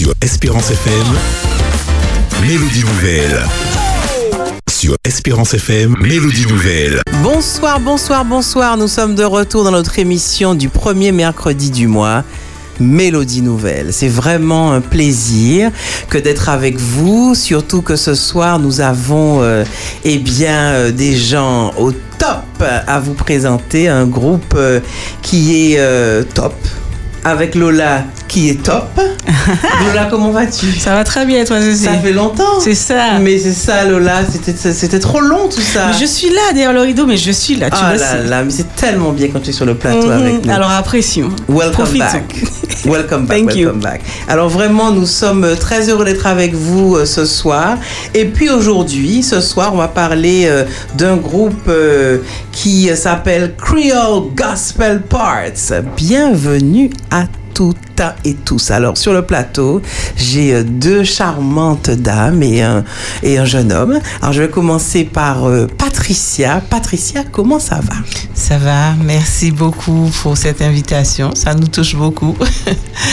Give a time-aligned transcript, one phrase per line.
[0.00, 1.06] sur Espérance FM.
[2.40, 3.44] Mélodie Nouvelle.
[4.66, 7.02] Sur Espérance FM, Mélodie Nouvelle.
[7.22, 8.78] Bonsoir, bonsoir, bonsoir.
[8.78, 12.24] Nous sommes de retour dans notre émission du premier mercredi du mois.
[12.78, 13.92] Mélodie Nouvelle.
[13.92, 15.70] C'est vraiment un plaisir
[16.08, 19.64] que d'être avec vous, surtout que ce soir nous avons euh,
[20.04, 24.80] eh bien euh, des gens au top à vous présenter, un groupe euh,
[25.20, 25.78] qui est
[26.32, 26.54] top
[27.22, 28.88] avec Lola qui est top.
[29.86, 30.70] Lola, comment vas-tu?
[30.78, 31.76] Ça va très bien, toi aussi.
[31.84, 32.60] Ça fait longtemps.
[32.60, 33.18] C'est ça.
[33.20, 34.20] Mais c'est ça, Lola,
[34.72, 35.88] c'était trop long tout ça.
[35.88, 38.22] Mais je suis là derrière le rideau, mais je suis là, tu Ah le là
[38.22, 40.12] là, mais c'est tellement bien quand tu es sur le plateau Mhm.
[40.12, 40.52] avec nous.
[40.52, 41.28] Alors apprécions.
[41.48, 42.04] Welcome Profitons.
[42.04, 42.34] back.
[42.86, 43.38] Welcome back.
[43.38, 43.64] Thank you.
[43.66, 44.00] welcome back.
[44.28, 47.76] Alors vraiment, nous sommes euh, très heureux d'être avec vous euh, ce soir.
[48.14, 50.64] Et puis aujourd'hui, ce soir, on va parler euh,
[50.96, 52.18] d'un groupe euh,
[52.52, 55.82] qui s'appelle Creole Gospel Parts.
[55.96, 57.24] Bienvenue à
[57.60, 57.76] toutes
[58.24, 58.70] et tous.
[58.70, 59.82] Alors sur le plateau,
[60.16, 62.84] j'ai euh, deux charmantes dames et un,
[63.22, 64.00] et un jeune homme.
[64.22, 66.62] Alors je vais commencer par euh, Patricia.
[66.70, 67.96] Patricia, comment ça va?
[68.32, 72.34] Ça va, merci beaucoup pour cette invitation, ça nous touche beaucoup.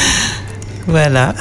[0.87, 1.33] voilà.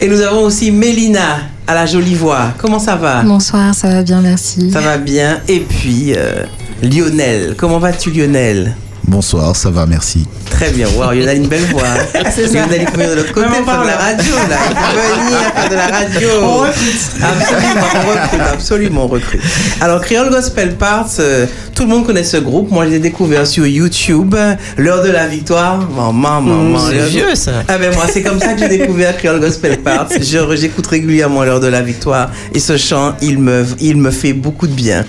[0.00, 2.54] Et nous avons aussi Mélina à la jolie voix.
[2.56, 3.22] Comment ça va?
[3.22, 4.70] Bonsoir, ça va bien, merci.
[4.70, 5.40] Ça va bien.
[5.46, 6.46] Et puis euh,
[6.82, 7.54] Lionel.
[7.58, 8.74] Comment vas-tu Lionel?
[9.14, 10.24] Bonsoir, ça va, merci.
[10.50, 10.86] Très bien.
[10.96, 11.82] Wow, Lionel a une belle voix.
[12.14, 14.34] Lionel, il faut venir de l'autre côté faire de la radio.
[14.48, 14.56] Là.
[14.70, 16.28] Il faut venir faire de la radio.
[16.42, 17.10] On recrute.
[17.20, 18.40] Absolument, on recrute.
[18.52, 19.40] Absolument, on recrute.
[19.80, 22.70] Alors, Creole Gospel Parts, euh, tout le monde connaît ce groupe.
[22.70, 24.36] Moi, je l'ai découvert sur YouTube.
[24.76, 25.78] L'heure de la victoire.
[25.90, 26.78] Maman, maman.
[26.78, 27.64] c'est l'heure de- vieux, ça.
[27.66, 30.06] Ah ben moi, c'est comme ça que j'ai découvert Creole Gospel Parts.
[30.20, 34.68] J'écoute régulièrement l'heure de la victoire et ce chant, il me, il me fait beaucoup
[34.68, 35.04] de bien.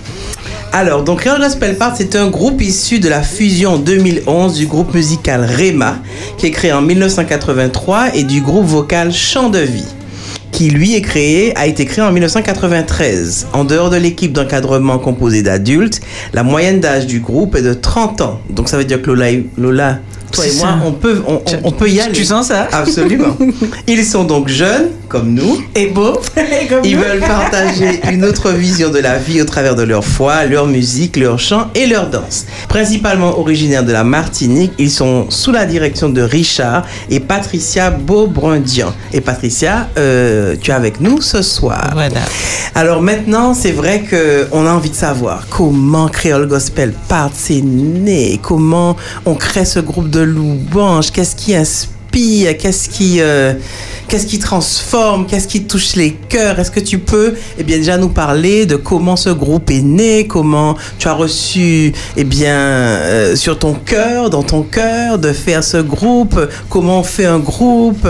[0.74, 4.68] Alors, donc Creole Gospel Parts, c'est un groupe issu de la fusion en 2011 du
[4.68, 5.98] groupe musical Rema,
[6.38, 9.86] qui est créé en 1983, et du groupe vocal Chant de Vie
[10.52, 13.48] qui lui est créé, a été créé en 1993.
[13.54, 16.02] En dehors de l'équipe d'encadrement composée d'adultes,
[16.34, 18.42] la moyenne d'âge du groupe est de 30 ans.
[18.50, 20.00] Donc ça veut dire que Lola, et- Lola
[20.32, 22.12] toi et moi, on peut, on, on- on peut y aller.
[22.12, 22.68] Tu sens ça?
[22.74, 23.36] Absolument.
[23.88, 26.14] Ils sont donc jeunes, comme nous, Et beau.
[26.70, 27.02] Comme ils nous.
[27.02, 31.18] veulent partager une autre vision de la vie au travers de leur foi, leur musique,
[31.18, 32.46] leur chant et leur danse.
[32.70, 38.94] Principalement originaires de la Martinique, ils sont sous la direction de Richard et Patricia Beaubrundian.
[39.12, 41.90] Et Patricia, euh, tu es avec nous ce soir.
[41.92, 42.22] Voilà.
[42.74, 47.62] Alors maintenant, c'est vrai que on a envie de savoir comment Créole Gospel part, c'est
[47.62, 48.96] né, comment
[49.26, 53.54] on crée ce groupe de louanges, qu'est-ce qui inspire, qu'est-ce qui, euh,
[54.08, 56.60] qu'est-ce qui transforme, qu'est-ce qui touche les cœurs?
[56.60, 60.28] Est-ce que tu peux, eh bien, déjà nous parler de comment ce groupe est né,
[60.28, 65.64] comment tu as reçu, eh bien, euh, sur ton cœur, dans ton cœur, de faire
[65.64, 66.40] ce groupe,
[66.70, 68.08] comment on fait un groupe?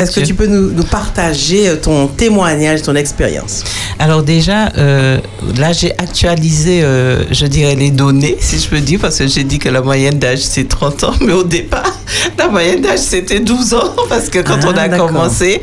[0.00, 3.64] Est-ce que tu peux nous, nous partager ton témoignage, ton expérience?
[4.00, 5.18] Alors déjà, euh,
[5.56, 9.42] là j'ai actualisé, euh, je dirais, les données, si je peux dire, parce que j'ai
[9.42, 11.98] dit que la moyenne d'âge c'est 30 ans, mais au départ,
[12.38, 15.60] la moyenne d'âge c'était 12 ans, parce que quand Ah, on a commencé,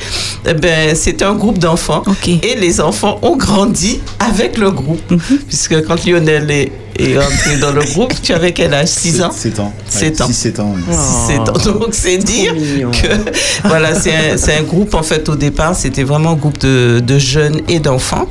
[0.48, 2.04] eh ben, c'était un groupe d'enfants.
[2.28, 5.10] Et les enfants ont grandi avec le groupe.
[5.12, 5.20] Mhm.
[5.48, 8.88] Puisque quand Lionel est, est entré dans le groupe, tu avais quel âge?
[8.90, 9.32] 6 ans?
[9.32, 9.74] 7 ans.
[9.90, 10.28] Sept ans.
[10.30, 10.82] 6-7 ans, oui.
[10.92, 10.96] Oh.
[11.28, 12.92] c'est donc c'est dire mignon.
[12.92, 16.58] que voilà c'est un, c'est un groupe en fait au départ c'était vraiment un groupe
[16.60, 18.28] de, de jeunes et d'enfants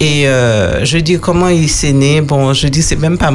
[0.00, 2.20] et euh, je dis comment il s'est né?
[2.20, 3.32] Bon je dis c'est même pas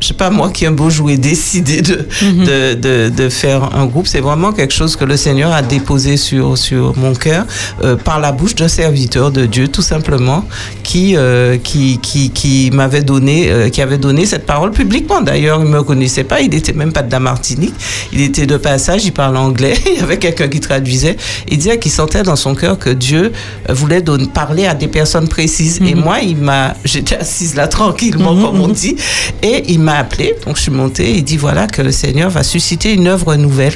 [0.00, 3.86] sais pas moi qui un beau jour ai décidé de, de, de, de faire un
[3.86, 4.06] groupe.
[4.06, 7.46] C'est vraiment quelque chose que le Seigneur a déposé sur sur mon cœur
[7.82, 10.44] euh, par la bouche d'un serviteur de Dieu tout simplement
[10.82, 15.20] qui euh, qui qui, qui m'avait donné euh, qui avait donné cette parole publiquement.
[15.20, 16.40] D'ailleurs il me connaissait pas.
[16.40, 17.74] Il était même pas de la Martinique.
[18.12, 19.74] Il était de passage il parlait anglais.
[19.86, 21.16] Il y avait quelqu'un qui traduisait.
[21.48, 23.32] Il disait qu'il sentait dans son cœur que Dieu
[23.68, 28.34] voulait donner, parler à des personnes précises et moi il m'a j'étais assise là tranquillement
[28.34, 28.96] comme on dit.
[29.42, 30.34] Et il m'a appelé.
[30.46, 33.74] Donc je suis montée il dit voilà que le Seigneur va susciter une œuvre nouvelle.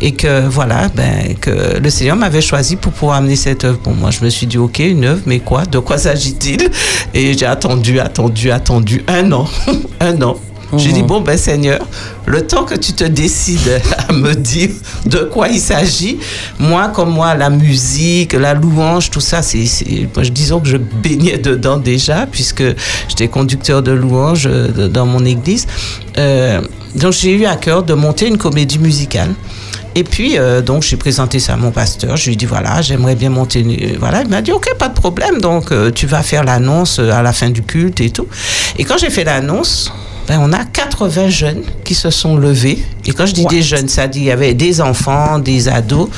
[0.00, 3.78] Et que voilà ben que le Seigneur m'avait choisi pour pouvoir amener cette œuvre.
[3.84, 5.66] Bon moi je me suis dit ok une œuvre mais quoi?
[5.66, 6.70] De quoi s'agit-il?
[7.14, 9.48] Et j'ai attendu attendu attendu un an.
[10.00, 10.36] Un an
[10.76, 11.86] j'ai dit, bon, ben Seigneur,
[12.26, 14.70] le temps que tu te décides à me dire
[15.06, 16.18] de quoi il s'agit,
[16.58, 19.64] moi, comme moi, la musique, la louange, tout ça, c'est,
[20.32, 22.64] disons que je baignais dedans déjà, puisque
[23.08, 25.66] j'étais conducteur de louange euh, dans mon église.
[26.18, 26.60] Euh,
[26.94, 29.30] donc, j'ai eu à cœur de monter une comédie musicale.
[29.94, 32.16] Et puis, euh, donc, j'ai présenté ça à mon pasteur.
[32.16, 33.60] Je lui ai dit, voilà, j'aimerais bien monter.
[33.60, 35.40] une- Voilà, il m'a dit, OK, pas de problème.
[35.40, 38.26] Donc, euh, tu vas faire l'annonce à la fin du culte et tout.
[38.78, 39.90] Et quand j'ai fait l'annonce,
[40.26, 42.84] ben, on a 80 jeunes qui se sont levés.
[43.06, 46.08] Et quand je dis des jeunes, ça dit, il y avait des enfants, des ados.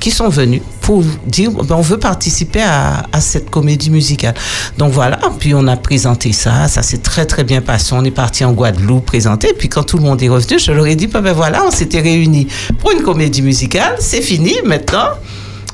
[0.00, 4.34] qui sont venus pour dire ben, on veut participer à, à cette comédie musicale.
[4.76, 7.92] Donc voilà, puis on a présenté ça, ça s'est très très bien passé.
[7.92, 10.86] On est parti en Guadeloupe présenter, puis quand tout le monde est revenu, je leur
[10.88, 12.48] ai dit ben, ben voilà, on s'était réunis
[12.80, 15.10] pour une comédie musicale, c'est fini maintenant.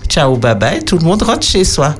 [0.08, 1.94] Ciao, bye bye, tout le monde rentre chez soi.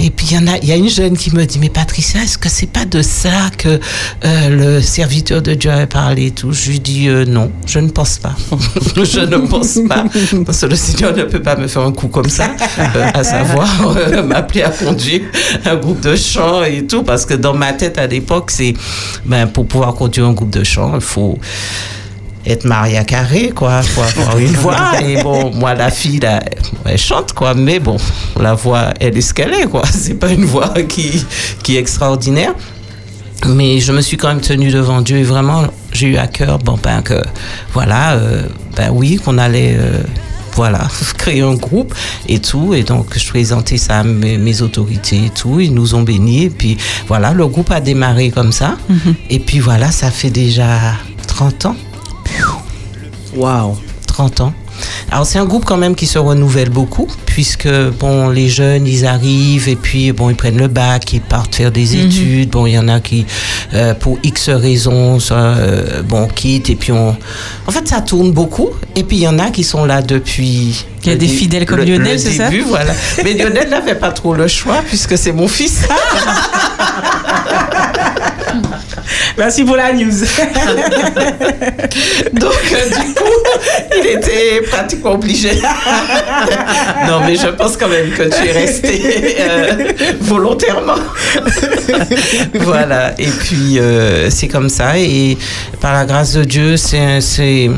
[0.00, 2.48] Et puis il y a, il une jeune qui me dit, mais Patricia, est-ce que
[2.48, 3.80] c'est pas de ça que
[4.24, 6.52] euh, le serviteur de Dieu a parlé et tout?
[6.52, 8.36] Je lui dis euh, non, je ne pense pas.
[8.96, 10.04] je ne pense pas
[10.46, 13.24] parce que le Seigneur ne peut pas me faire un coup comme ça, euh, à
[13.24, 13.66] savoir
[14.24, 15.22] m'appeler à conduire
[15.64, 18.74] un groupe de chant et tout, parce que dans ma tête à l'époque, c'est,
[19.24, 21.38] ben pour pouvoir conduire un groupe de chant, il faut
[22.48, 23.82] être Maria Carré, quoi.
[23.82, 25.00] Faut avoir une voix.
[25.02, 26.40] Et bon, moi, la fille, là,
[26.84, 27.54] elle chante, quoi.
[27.54, 27.96] Mais bon,
[28.40, 29.82] la voix, elle est ce qu'elle est, quoi.
[29.90, 31.24] C'est pas une voix qui,
[31.62, 32.54] qui est extraordinaire.
[33.46, 35.62] Mais je me suis quand même tenue devant Dieu et vraiment,
[35.92, 37.22] j'ai eu à cœur, bon, ben, que,
[37.72, 38.42] voilà, euh,
[38.76, 40.02] ben oui, qu'on allait, euh,
[40.54, 41.94] voilà, créer un groupe
[42.26, 42.74] et tout.
[42.74, 45.60] Et donc, je présentais ça à mes, mes autorités et tout.
[45.60, 46.44] Ils nous ont bénis.
[46.44, 48.76] Et puis, voilà, le groupe a démarré comme ça.
[49.30, 50.94] Et puis, voilà, ça fait déjà
[51.28, 51.76] 30 ans.
[53.38, 53.76] Waouh.
[54.06, 54.52] 30 ans.
[55.10, 57.68] Alors c'est un groupe quand même qui se renouvelle beaucoup puisque
[57.98, 61.72] bon les jeunes ils arrivent et puis bon ils prennent le bac ils partent faire
[61.72, 62.50] des études.
[62.50, 63.26] Bon il y en a qui
[63.74, 67.16] euh, pour X raisons ça, euh, bon quittent et puis on
[67.66, 68.70] en fait ça tourne beaucoup.
[68.96, 71.66] Et puis il y en a qui sont là depuis Il y a des fidèles
[71.66, 72.92] comme le- Lionel, c'est ça voilà.
[73.24, 75.80] Mais Lionel n'avait pas trop le choix puisque c'est mon fils
[79.36, 80.10] Merci pour la news.
[82.32, 83.38] Donc, euh, du coup,
[83.98, 85.52] il était pratiquement obligé.
[87.06, 90.98] non, mais je pense quand même que tu es resté euh, volontairement.
[92.54, 93.12] voilà.
[93.18, 94.98] Et puis, euh, c'est comme ça.
[94.98, 95.38] Et
[95.80, 97.70] par la grâce de Dieu, c'est.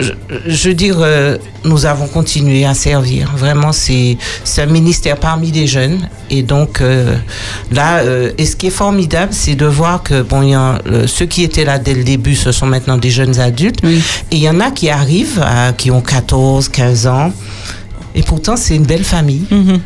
[0.00, 0.12] Je,
[0.46, 3.30] je veux dire, euh, nous avons continué à servir.
[3.36, 6.08] Vraiment, c'est c'est un ministère parmi les jeunes.
[6.30, 7.16] Et donc, euh,
[7.72, 10.78] là, euh, et ce qui est formidable, c'est de voir que, bon, il y a,
[10.86, 13.80] euh, ceux qui étaient là dès le début, ce sont maintenant des jeunes adultes.
[13.82, 14.02] Oui.
[14.30, 17.32] Et il y en a qui arrivent, à- qui ont 14, 15 ans.
[18.14, 19.44] Et pourtant, c'est une belle famille.
[19.50, 19.80] Mhm.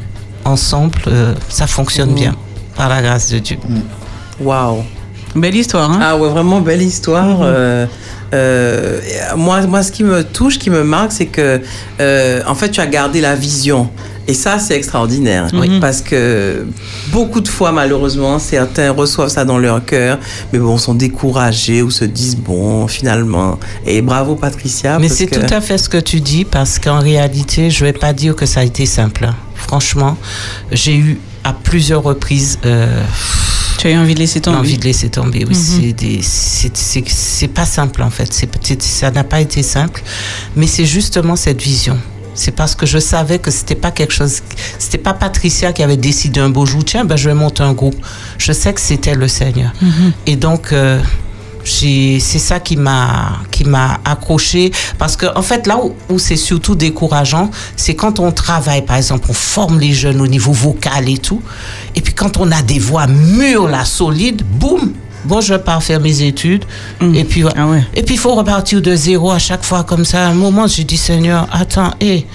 [0.46, 2.34] Ensemble, euh, ça fonctionne bien,
[2.76, 3.56] par la grâce de Dieu.
[4.40, 4.82] Waouh.
[5.34, 5.98] Belle histoire, hein?
[6.02, 7.38] Ah ouais, vraiment belle histoire.
[7.42, 7.86] Euh,
[8.32, 9.00] euh,
[9.36, 11.60] moi, moi, ce qui me touche, qui me marque, c'est que,
[12.00, 13.90] euh, en fait, tu as gardé la vision.
[14.26, 15.48] Et ça, c'est extraordinaire.
[15.52, 15.78] Oui.
[15.80, 16.64] Parce que
[17.08, 20.18] beaucoup de fois, malheureusement, certains reçoivent ça dans leur cœur,
[20.50, 23.58] mais bon, sont découragés ou se disent, bon, finalement.
[23.84, 24.98] Et bravo, Patricia.
[24.98, 27.92] Mais c'est que- tout à fait ce que tu dis parce qu'en réalité, je vais
[27.92, 29.28] pas dire que ça a été simple.
[29.54, 30.16] Franchement,
[30.72, 32.86] j'ai eu à plusieurs reprises euh,
[33.84, 34.56] Tu as eu envie de laisser tomber?
[34.56, 35.44] envie de laisser tomber.
[35.46, 38.32] Oui, c'est des- c'est- pas simple en fait.
[38.32, 40.02] C'est peut-être ça n'a pas été simple,
[40.56, 41.98] mais c'est justement cette vision.
[42.34, 44.40] C'est parce que je savais que c'était pas quelque chose,
[44.78, 47.74] c'était pas Patricia qui avait décidé un beau jour, tiens, ben je vais monter un
[47.74, 47.96] groupe.
[48.38, 49.70] Je sais que c'était le Seigneur.
[50.24, 50.98] Et donc, euh,
[51.64, 54.70] c'est ça qui m'a qui m'a accroché.
[54.98, 58.96] Parce que en fait là où, où c'est surtout décourageant c'est quand on travaille par
[58.96, 61.42] exemple on forme les jeunes au niveau vocal et tout.
[61.94, 64.92] Et puis quand on a des voix mûres là solides boum
[65.24, 66.64] bon je pars faire mes études.
[67.14, 67.82] Et puis Ah ouais.
[67.94, 70.26] et puis il faut repartir de zéro à chaque fois comme ça.
[70.26, 72.26] À un moment j'ai dit Seigneur attends et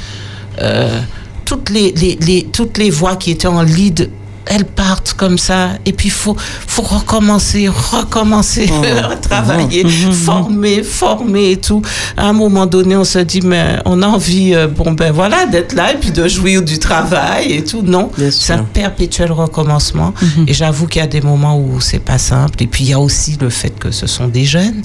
[1.46, 4.10] toutes les, les, les- toutes les voix qui étaient en lead,
[4.50, 5.70] elles partent comme ça.
[5.86, 8.70] Et puis, il faut, faut recommencer, recommencer,
[9.22, 11.82] travailler, former, former et tout.
[12.18, 15.46] À un moment donné, on se dit, mais on a envie, euh, bon, ben voilà,
[15.46, 17.84] d'être là et puis de jouir du travail et tout.
[17.84, 20.14] Non, c'est un perpétuel recommencement.
[20.48, 22.64] Et j'avoue qu'il y a des moments où c'est pas simple.
[22.64, 24.82] Et puis, il y a aussi le fait que ce sont des jeunes.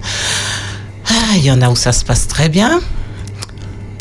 [1.08, 2.80] Ah, il y en a où ça se passe très bien.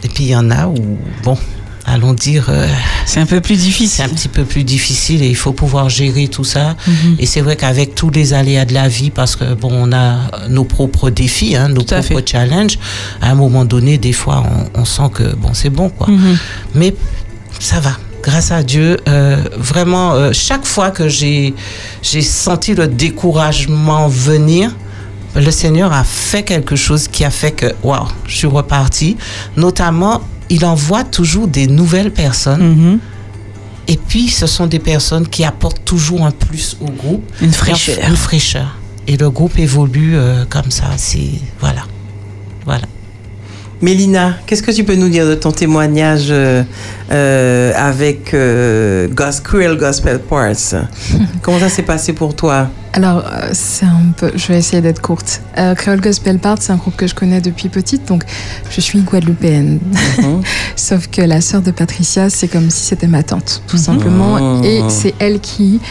[0.04, 1.38] Et puis, il y en a où, bon,
[1.86, 2.68] allons dire, euh,
[3.06, 4.06] C'est un peu plus c'est difficile.
[4.06, 6.76] un petit peu plus difficile et il faut pouvoir gérer tout ça.
[7.20, 10.48] Et c'est vrai qu'avec tous les aléas de la vie, parce que bon, on a
[10.50, 12.30] nos propres défis, hein, nos propres fait.
[12.30, 12.80] challenges,
[13.22, 14.44] à un moment donné, des fois,
[14.76, 16.08] on, on sent que bon, c'est bon, quoi.
[16.76, 16.96] Mais
[17.60, 17.98] ça va.
[18.22, 21.54] Grâce à Dieu, euh, vraiment, euh, chaque fois que j'ai
[22.02, 24.72] j'ai senti le découragement venir,
[25.36, 29.18] le Seigneur a fait quelque chose qui a fait que, waouh, je suis reparti.
[29.58, 32.76] Notamment, il envoie toujours des nouvelles personnes.
[32.76, 33.00] Mhm.
[33.88, 37.24] Et puis, ce sont des personnes qui apportent toujours un plus au groupe.
[37.42, 37.98] Une fraîcheur.
[38.08, 38.78] Une fraîcheur.
[39.08, 40.86] Et le groupe évolue euh, comme ça.
[40.96, 41.84] C'est voilà,
[42.66, 42.88] voilà.
[43.84, 46.64] Mélina, qu'est-ce que tu peux nous dire de ton témoignage euh,
[47.12, 49.10] euh, avec euh,
[49.44, 50.88] Cruel Gospel Parts?
[51.42, 52.70] Comment ça s'est passé pour toi?
[52.94, 54.32] Alors, euh, c'est un peu.
[54.36, 55.42] Je vais essayer d'être courte.
[55.76, 58.24] Creole Gospel Parts, c'est un groupe que je connais depuis petite, donc
[58.72, 59.80] je suis guadeloupéenne.
[60.18, 60.42] Mhm.
[60.78, 64.60] Sauf que la sœur de Patricia, c'est comme si c'était ma tante, tout simplement.
[64.60, 64.64] Mhm.
[64.64, 65.82] Et c'est elle qui.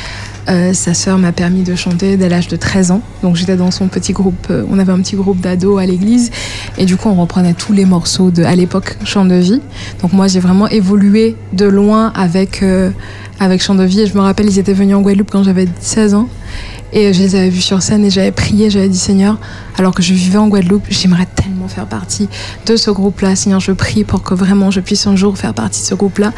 [0.49, 3.03] Euh, sa sœur m'a permis de chanter dès l'âge de 13 ans.
[3.23, 6.31] Donc j'étais dans son petit groupe, euh, on avait un petit groupe d'ados à l'église
[6.79, 9.61] et du coup on reprenait tous les morceaux de, à l'époque, Chant de vie.
[10.01, 12.91] Donc moi j'ai vraiment évolué de loin avec, euh,
[13.39, 15.69] avec Chant de vie et je me rappelle ils étaient venus en Guadeloupe quand j'avais
[15.81, 16.29] 16 ans
[16.93, 19.39] et je les avais vus sur scène et j'avais prié, j'avais dit Seigneur,
[19.79, 22.29] alors que je vivais en Guadeloupe, j'aimerais tellement faire partie
[22.67, 23.35] de ce groupe-là.
[23.35, 26.33] Seigneur, je prie pour que vraiment je puisse un jour faire partie de ce groupe-là.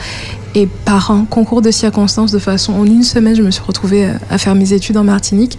[0.57, 4.05] Et par un concours de circonstances, de façon, en une semaine, je me suis retrouvée
[4.05, 5.59] euh, à faire mes études en Martinique.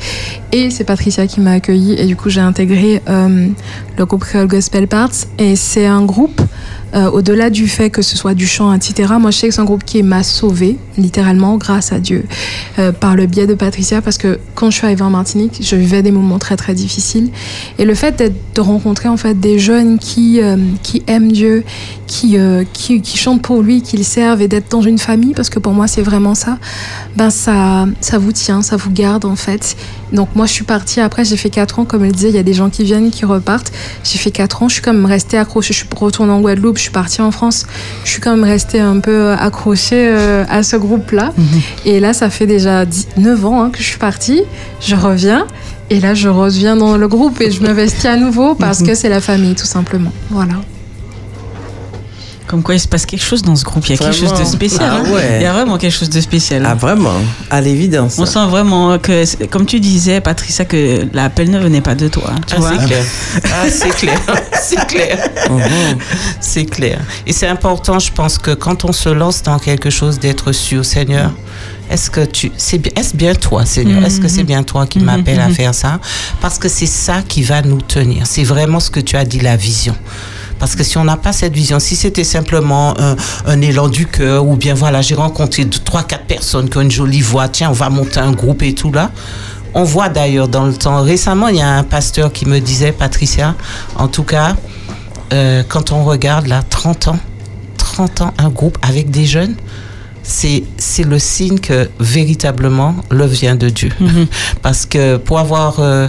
[0.54, 1.96] Et c'est Patricia qui m'a accueillie.
[2.00, 3.50] Et du coup, j'ai intégré euh,
[3.98, 5.26] le groupe Creole Gospel Parts.
[5.38, 6.42] Et c'est un groupe,
[6.94, 9.60] euh, au-delà du fait que ce soit du chant, etc., moi, je sais que c'est
[9.60, 12.26] un groupe qui m'a sauvée, littéralement, grâce à Dieu,
[13.02, 14.02] par le biais de Patricia.
[14.02, 17.30] Parce que quand je suis arrivée en Martinique, je vivais des moments très, très difficiles.
[17.78, 21.64] Et le fait de rencontrer, en fait, des jeunes qui, euh, qui aiment Dieu,
[22.08, 25.34] qui, euh, qui, qui chantent pour lui, qui le servent et d'être dans une famille,
[25.34, 26.58] parce que pour moi c'est vraiment ça,
[27.16, 29.76] ben ça, ça vous tient, ça vous garde en fait.
[30.14, 32.40] Donc moi je suis partie, après j'ai fait 4 ans, comme elle disait, il y
[32.40, 33.72] a des gens qui viennent, qui repartent.
[34.04, 36.78] J'ai fait 4 ans, je suis quand même restée accrochée, je suis retournée en Guadeloupe,
[36.78, 37.66] je suis partie en France,
[38.04, 41.34] je suis quand même restée un peu accrochée euh, à ce groupe-là.
[41.86, 44.35] Et là ça fait déjà 10 9 ans hein, que je suis partie,
[44.82, 45.46] je reviens.
[45.92, 49.10] Et là, je reviens dans le groupe et je m'investis à nouveau parce que c'est
[49.10, 50.12] la famille, tout simplement.
[50.32, 50.56] Voilà.
[52.48, 53.84] Comme quoi, il se passe quelque chose dans ce groupe.
[53.88, 54.88] Il y a quelque chose de spécial.
[54.92, 55.12] Ah hein.
[55.12, 55.38] ouais.
[55.40, 56.64] Il y a vraiment quelque chose de spécial.
[56.66, 57.14] Ah, vraiment
[57.50, 58.18] À l'évidence.
[58.20, 62.08] On sent vraiment que, c'est- comme tu disais, Patricia, que l'appel ne venait pas de
[62.08, 62.32] toi.
[62.46, 63.04] Tu Ah, vois c'est clair.
[63.46, 64.20] Ah, c'est clair.
[64.62, 65.30] c'est clair.
[65.50, 65.98] Mhm.
[66.40, 67.00] C'est clair.
[67.26, 70.86] Et c'est important, je pense, que quand on se lance dans quelque chose, d'être sûr,
[70.86, 71.32] Seigneur,
[71.90, 74.04] est-ce que tu, c'est bien, est-ce bien toi, Seigneur?
[74.04, 76.00] Est-ce que c'est bien toi qui m'appelle à faire ça?
[76.42, 78.26] Parce que c'est ça qui va nous tenir.
[78.26, 79.96] C'est vraiment ce que tu as dit, la vision.
[80.58, 83.16] Parce que si on n'a pas cette vision, si c'était simplement un,
[83.46, 86.92] un élan du cœur, ou bien voilà, j'ai rencontré trois, quatre personnes qui ont une
[86.92, 89.12] jolie voix, tiens, on va monter un groupe et tout là.
[89.74, 92.94] On voit d'ailleurs dans le temps, récemment, il y a un pasteur qui me disait,
[92.94, 93.56] Patricia,
[93.98, 94.56] en tout cas,
[95.34, 97.20] euh, quand on regarde là, 30 ans,
[97.78, 99.56] 30 ans, un groupe avec des jeunes,
[100.26, 103.92] c'est, c'est le signe que véritablement l'œuvre vient de Dieu.
[104.62, 106.08] Parce que pour avoir euh,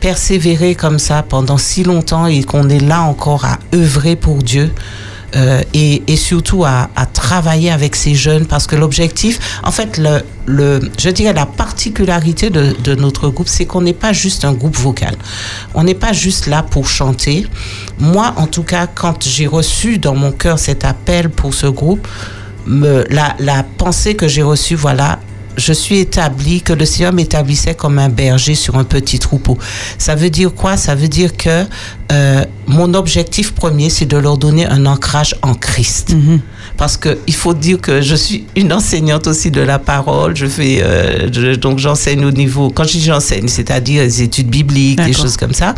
[0.00, 4.72] persévéré comme ça pendant si longtemps et qu'on est là encore à œuvrer pour Dieu,
[5.36, 9.96] euh, et, et surtout à, à travailler avec ces jeunes parce que l'objectif, en fait,
[9.96, 14.44] le, le, je dirais la particularité de, de notre groupe, c'est qu'on n'est pas juste
[14.44, 15.14] un groupe vocal.
[15.74, 17.46] On n'est pas juste là pour chanter.
[18.00, 22.08] Moi, en tout cas, quand j'ai reçu dans mon cœur cet appel pour ce groupe,
[22.66, 25.18] la, la pensée que j'ai reçue, voilà,
[25.56, 29.58] je suis établi, que le Seigneur m'établissait comme un berger sur un petit troupeau.
[29.98, 30.76] Ça veut dire quoi?
[30.76, 31.64] Ça veut dire que
[32.12, 36.14] euh, mon objectif premier, c'est de leur donner un ancrage en Christ.
[36.80, 40.34] Parce que il faut dire que je suis une enseignante aussi de la parole.
[40.34, 44.48] Je fais euh, je- donc j'enseigne au niveau quand je dis j'enseigne, c'est-à-dire les études
[44.48, 45.74] bibliques, des choses comme ça.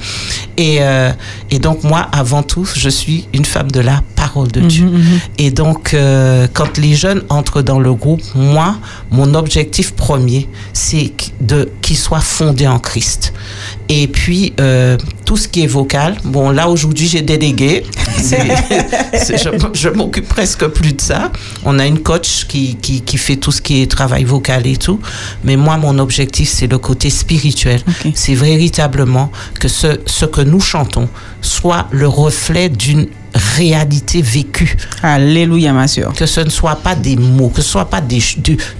[0.56, 1.10] Et euh,
[1.50, 4.86] et donc moi, avant tout, je suis une femme de la parole de Dieu.
[5.38, 8.76] Et donc euh, quand les jeunes entrent dans le groupe, moi,
[9.10, 13.32] mon objectif premier, c'est de qu'ils soient fondés en Christ.
[13.88, 17.82] Et puis euh, tout ce qui est vocal, bon là aujourd'hui j'ai délégué.
[19.74, 21.30] Je m'occupe presque plus de ça.
[21.64, 24.76] On a une coach qui, qui, qui fait tout ce qui est travail vocal et
[24.76, 25.00] tout.
[25.44, 27.80] Mais moi, mon objectif, c'est le côté spirituel.
[28.14, 31.08] C'est véritablement que ce, ce que nous chantons
[31.40, 33.06] soit le reflet d'une
[33.56, 34.76] réalité vécue.
[35.02, 36.12] Alléluia, ma soeur.
[36.12, 38.20] Que ce ne soit pas des mots, que ce soit pas des,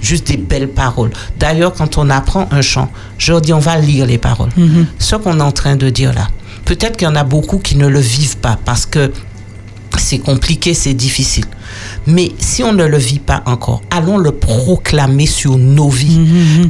[0.01, 1.11] juste des belles paroles.
[1.39, 4.51] D'ailleurs, quand on apprend un chant, je leur dis, on va lire les paroles.
[4.99, 6.27] Ce qu'on est en train de dire là.
[6.65, 9.11] Peut-être qu'il y en a beaucoup qui ne le vivent pas parce que
[9.97, 11.45] c'est compliqué, c'est difficile.
[12.07, 16.19] Mais si on ne le vit pas encore, allons le proclamer sur nos vies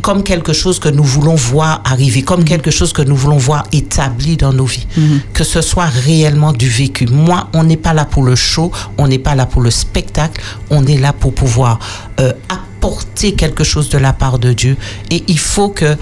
[0.01, 3.63] comme quelque chose que nous voulons voir arriver, comme quelque chose que nous voulons voir
[3.71, 4.87] établi dans nos vies.
[5.33, 7.07] Que ce soit réellement du vécu.
[7.07, 10.41] Moi, on n'est pas là pour le show, on n'est pas là pour le spectacle,
[10.69, 11.79] on est là pour pouvoir
[12.19, 14.77] euh, apporter quelque chose de la part de Dieu.
[15.09, 15.95] Et il faut que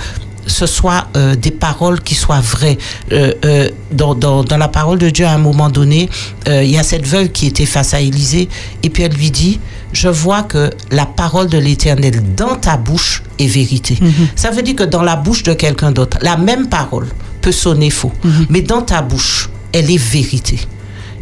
[0.48, 2.78] ce soit euh, des paroles qui soient vraies.
[3.12, 6.10] Euh, euh, dans, dans, dans la parole de Dieu, à un moment donné,
[6.48, 8.50] il y a cette veuve qui était face à Élisée,
[8.84, 9.60] et puis elle lui dit,
[9.94, 13.98] je vois que la parole de l'Éternel dans ta bouche est vérité.
[14.36, 17.08] Ça veut dire que dans la bouche de quelqu'un d'autre, la même parole
[17.42, 18.12] peut sonner faux,
[18.50, 20.60] mais dans ta bouche, elle est vérité.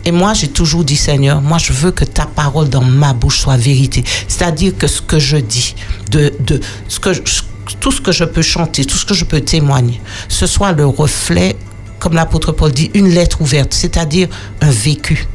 [0.05, 3.39] Et moi, j'ai toujours dit, Seigneur, moi, je veux que ta parole dans ma bouche
[3.39, 4.03] soit vérité.
[4.27, 5.75] C'est-à-dire que ce que je dis,
[6.11, 7.21] de, de, ce que, je-
[7.79, 10.85] tout ce que je peux chanter, tout ce que je peux témoigner, ce soit le
[10.85, 11.55] reflet,
[11.99, 14.27] comme l'apôtre Paul dit, une lettre ouverte, c'est-à-dire
[14.61, 15.27] un vécu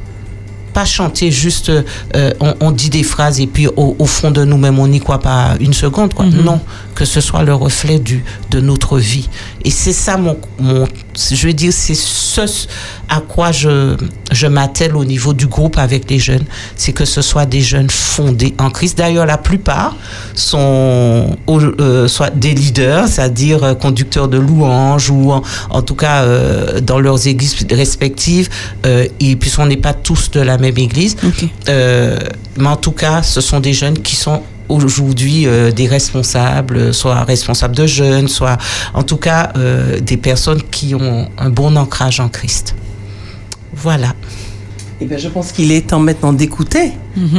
[0.74, 4.44] pas chanter juste, euh, on, on dit des phrases et puis au, au fond de
[4.44, 6.12] nous-mêmes, on n'y croit pas une seconde.
[6.12, 6.26] Quoi.
[6.26, 6.60] Non,
[6.94, 9.28] que ce soit le reflet du, de notre vie.
[9.64, 10.86] Et c'est ça mon, mon,
[11.16, 12.66] je veux dire, c'est ce
[13.08, 13.96] à quoi je,
[14.32, 16.44] je m'attelle au niveau du groupe avec les jeunes,
[16.76, 18.98] c'est que ce soit des jeunes fondés en Christ.
[18.98, 19.94] D'ailleurs, la plupart
[20.34, 26.22] sont euh, soit des leaders, c'est-à-dire euh, conducteurs de louanges ou en, en tout cas
[26.22, 28.48] euh, dans leurs églises respectives.
[28.86, 31.16] Euh, et puis on n'est pas tous de la même église.
[31.68, 32.18] Euh,
[32.56, 37.25] mais en tout cas, ce sont des jeunes qui sont aujourd'hui euh, des responsables, soit
[37.25, 38.59] responsables de jeunes, soit
[38.94, 42.75] en tout cas euh, des personnes qui ont un bon ancrage en Christ.
[43.75, 44.14] Voilà.
[45.00, 46.92] Eh bien, je pense qu'il est temps maintenant d'écouter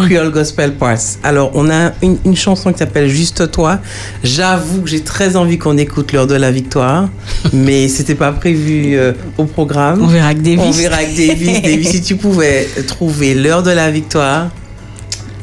[0.05, 1.17] Creole Gospel Parts.
[1.23, 3.79] Alors, on a une, une chanson qui s'appelle Juste toi.
[4.23, 7.09] J'avoue que j'ai très envie qu'on écoute l'heure de la victoire,
[7.53, 10.01] mais c'était pas prévu euh, au programme.
[10.01, 10.59] On verra avec Davis.
[10.63, 11.61] On verra avec Davis.
[11.63, 14.49] Davis, si tu pouvais trouver l'heure de la victoire,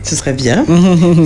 [0.02, 0.64] ce serait bien.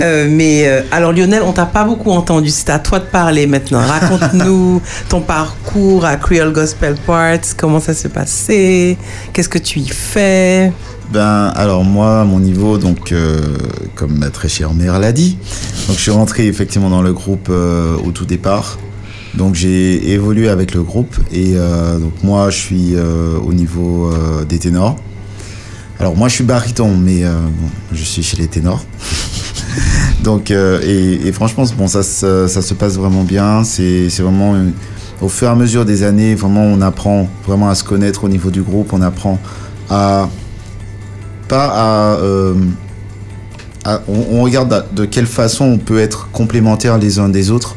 [0.03, 2.49] Euh, mais euh, alors Lionel, on t'a pas beaucoup entendu.
[2.49, 3.79] C'est à toi de parler maintenant.
[3.79, 7.55] Raconte-nous ton parcours à Creole Gospel Parts.
[7.57, 8.97] Comment ça s'est passé?
[9.33, 10.71] Qu'est-ce que tu y fais?
[11.11, 13.41] Ben, alors moi, à mon niveau, donc, euh,
[13.95, 15.37] comme ma très chère mère l'a dit,
[15.87, 18.77] donc je suis rentré effectivement dans le groupe euh, au tout départ.
[19.37, 24.11] Donc j'ai évolué avec le groupe et euh, donc moi je suis euh, au niveau
[24.11, 24.95] euh, des ténors.
[25.99, 27.33] Alors moi je suis baryton mais euh,
[27.91, 28.83] je suis chez les ténors.
[30.23, 33.63] donc euh, et, franchement ça, se- passe vraiment bien.
[33.63, 34.73] C'est vraiment une-
[35.21, 38.29] au fur et à mesure des années vraiment on apprend vraiment à se connaître au
[38.29, 38.93] niveau du groupe.
[38.93, 39.39] On apprend
[39.89, 40.29] à
[41.47, 42.53] pas à, euh,
[44.07, 47.76] on, on regarde de quelle façon on peut être complémentaires les uns des autres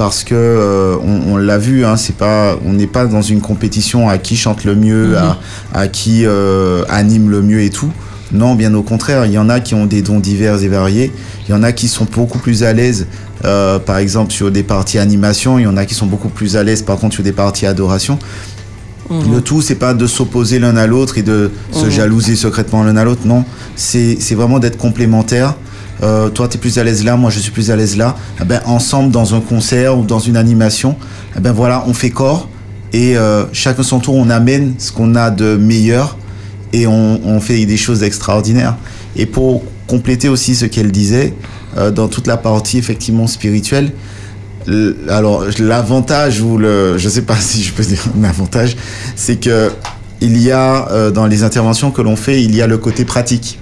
[0.00, 3.42] parce que euh, on, on l'a vu hein, c'est pas on n'est pas dans une
[3.42, 5.36] compétition à qui chante le mieux à,
[5.74, 7.90] à qui euh, anime le mieux et tout.
[8.32, 11.12] Non bien au contraire il y en a qui ont des dons divers et variés.
[11.46, 13.08] Il y en a qui sont beaucoup plus à l'aise
[13.44, 15.58] euh, par exemple sur des parties animation.
[15.58, 17.66] Il y en a qui sont beaucoup plus à l'aise par contre sur des parties
[17.66, 18.18] adoration.
[19.10, 22.96] Le tout, c'est pas de s'opposer l'un à l'autre et de se jalouser secrètement l'un
[22.96, 23.26] à l'autre.
[23.26, 23.44] Non,
[23.76, 25.56] c'est c'est vraiment d'être complémentaires.
[26.02, 28.16] Euh, toi, tu es plus à l'aise là, moi, je suis plus à l'aise là.
[28.40, 30.96] Eh ben, ensemble, dans un concert ou dans une animation,
[31.36, 32.48] eh ben, voilà, on fait corps
[32.92, 36.16] et euh, chacun son tour, on amène ce qu'on a de meilleur
[36.72, 38.76] et on, fait des choses extraordinaires.
[39.16, 41.34] Et pour compléter aussi ce qu'elle disait,
[41.76, 43.92] euh, dans toute la partie effectivement spirituelle,
[45.08, 48.76] alors l'avantage ou le je sais pas si je peux dire un avantage
[49.16, 49.72] c'est que
[50.20, 53.58] il y a dans les interventions que l'on fait il y a le côté pratique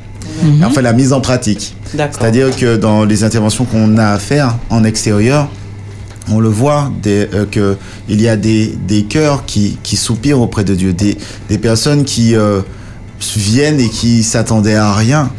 [0.64, 1.74] enfin la mise en pratique
[2.18, 5.48] c'est-à-dire que dans les interventions qu'on a à faire en extérieur
[6.30, 7.76] on le voit des, euh, que
[8.08, 11.16] il y a des, des cœurs qui, qui soupirent auprès de Dieu des,
[11.48, 12.60] des personnes qui euh,
[13.36, 15.30] viennent et qui s'attendaient à rien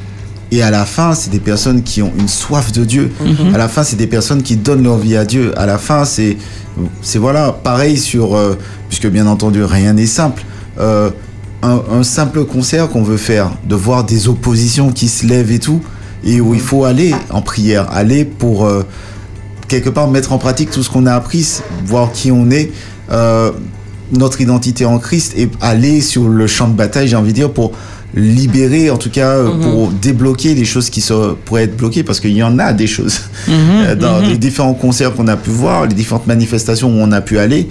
[0.51, 3.11] et à la fin, c'est des personnes qui ont une soif de Dieu.
[3.53, 5.53] À la fin, c'est des personnes qui donnent leur vie à Dieu.
[5.57, 6.37] À la fin, c'est,
[7.01, 8.57] c'est voilà, pareil sur, euh,
[8.87, 10.43] puisque bien entendu, rien n'est simple.
[11.61, 15.59] Un, un simple concert qu'on veut faire, de voir des oppositions qui se lèvent et
[15.59, 15.81] tout,
[16.23, 18.83] et où il faut aller en prière, aller pour euh,
[19.67, 22.71] quelque part mettre en pratique tout ce qu'on a appris, voir qui on est,
[23.11, 23.51] euh,
[24.11, 27.51] notre identité en Christ, et aller sur le champ de bataille, j'ai envie de dire,
[27.51, 27.71] pour
[28.15, 31.05] libérer, en tout cas, euh, pour débloquer les choses qui
[31.45, 35.13] pourraient être bloquées, parce qu'il y en a des choses Euh, dans les différents concerts
[35.13, 37.67] qu'on a pu voir, les différentes manifestations où on a pu aller.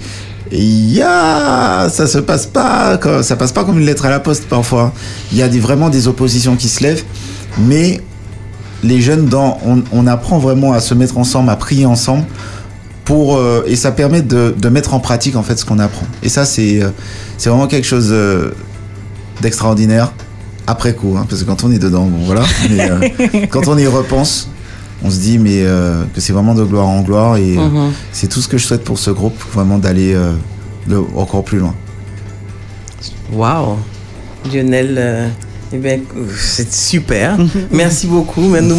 [0.51, 4.05] Et il y a, ça se passe pas, comme- ça passe pas comme une lettre
[4.05, 4.93] à la poste parfois.
[5.31, 7.03] Il y a des, vraiment des oppositions qui se lèvent,
[7.59, 8.01] mais
[8.83, 12.23] les jeunes, dans, on, on apprend vraiment à se mettre ensemble, à prier ensemble,
[13.05, 16.05] pour euh, et ça permet de, de mettre en pratique en fait ce qu'on apprend.
[16.23, 16.89] Et ça, c'est euh,
[17.37, 18.51] c'est vraiment quelque chose euh,
[19.41, 20.13] d'extraordinaire
[20.67, 22.43] après coup, hein, parce que quand on est dedans, bon voilà.
[22.69, 24.49] Mais quand on y repense,
[25.03, 27.91] on se dit mais euh, que c'est vraiment de gloire en gloire et euh, Mhm.
[28.11, 30.33] c'est tout ce que je souhaite pour ce groupe, vraiment d'aller euh,
[31.15, 31.73] encore plus loin.
[33.31, 33.77] Waouh
[34.51, 35.27] Lionel, euh,
[35.73, 37.37] eh bien, euh, c'est super.
[37.71, 38.41] Merci beaucoup.
[38.41, 38.75] Mais nous,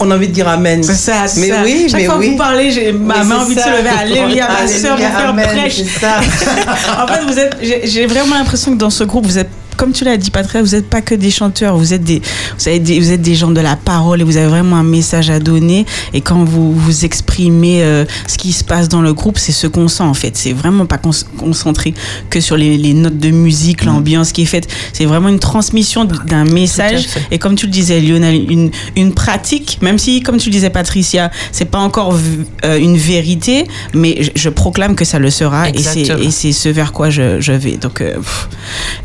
[0.00, 0.82] on- a envie de dire Amen.
[0.82, 1.62] C'est ça, c'est Mais ça.
[1.64, 2.26] oui, Chaque mais fois oui.
[2.26, 3.88] que vous parlez, j'ai ma main envie de se lever.
[3.88, 5.76] Alléluia, ma soeur, vous Alléluia, faire prêche.
[5.76, 6.20] c'est ça.
[7.04, 9.92] en fait, vous êtes, j'ai- j'ai vraiment l'impression que dans ce groupe, vous êtes comme
[9.92, 12.20] tu l'as dit, Patrick, vous n'êtes pas que des chanteurs, vous êtes des,
[12.58, 14.82] vous, avez des, vous êtes des gens de la parole et vous avez vraiment un
[14.84, 15.86] message à donner.
[16.12, 19.66] Et quand vous vous exprimez euh, ce qui se passe dans le groupe, c'est ce
[19.66, 20.36] qu'on sent en fait.
[20.36, 20.98] C'est vraiment pas
[21.38, 21.94] concentré
[22.30, 24.68] que sur les, les notes de musique, l'ambiance qui est faite.
[24.92, 27.06] C'est vraiment une transmission d'un message.
[27.30, 30.70] Et comme tu le disais, Lionel, une, une pratique, même si, comme tu le disais,
[30.70, 32.18] Patricia, c'est pas encore
[32.64, 35.68] euh, une vérité, mais je, je proclame que ça le sera.
[35.70, 36.28] Et c'est, Exactement.
[36.28, 37.76] et c'est ce vers quoi je, je vais.
[37.76, 38.48] Donc, euh, pff,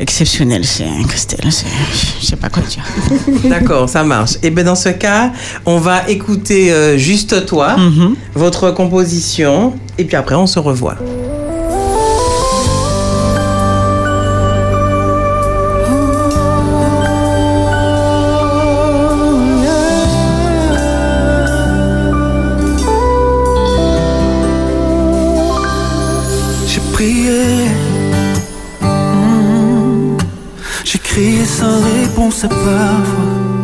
[0.00, 1.50] exceptionnel, c'est Christelle.
[1.52, 1.66] c'est-
[2.20, 2.84] Je sais pas quoi dire.
[3.48, 4.32] D'accord, ça marche.
[4.42, 5.32] Et bien dans ce cas,
[5.66, 8.14] on va écouter euh, Juste toi, Mhm.
[8.34, 10.96] votre composition, et puis après on se revoit.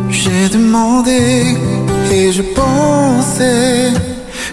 [0.09, 1.57] J'ai demandé
[2.11, 3.91] et je pensais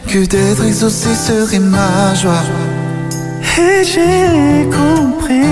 [0.09, 2.45] que d'être exaucé serait ma joie.
[3.57, 5.43] Et j'ai compris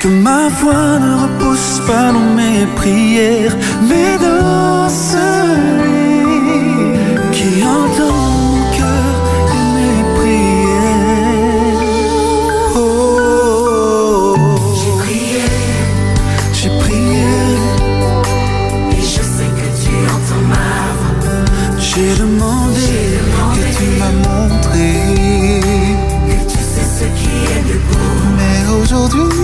[0.00, 3.56] que ma voix ne repose pas dans mes prières,
[3.88, 5.94] mais dans celui
[7.32, 8.23] qui entend
[28.94, 29.43] aujourd'hui,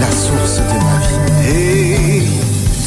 [0.00, 1.20] la source de ma vie.
[1.48, 2.22] Et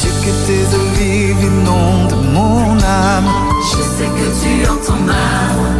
[0.00, 0.64] Dieu que tes
[0.96, 3.30] vives inondent mon âme.
[3.70, 5.76] Je sais que tu entends ma voix.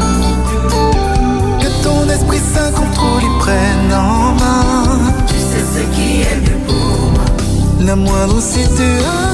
[1.61, 5.13] Que ton Esprit Saint contrôle et prenne en main.
[5.27, 7.25] Tu sais ce qui est mieux pour moi.
[7.81, 9.34] La moindre situation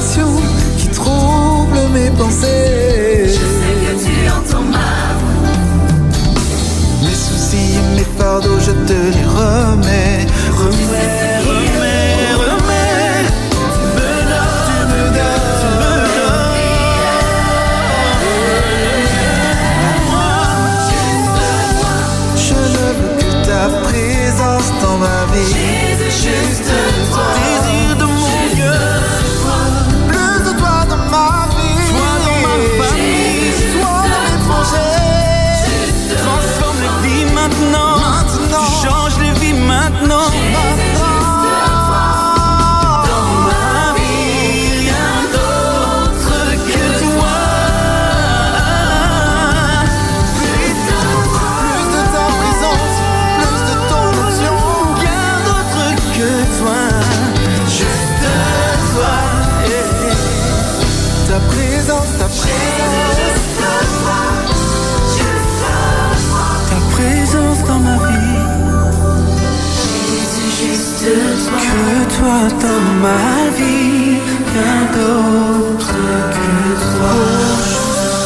[72.63, 74.17] dans ma vie,
[74.53, 75.95] rien d'autre
[76.35, 76.49] que
[76.91, 77.15] toi.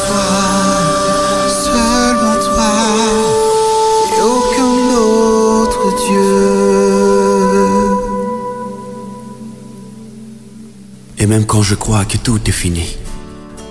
[0.06, 0.30] Toi,
[1.64, 2.74] seulement toi,
[4.14, 6.36] et aucun autre Dieu.
[11.18, 12.96] Et même quand je crois que tout est fini,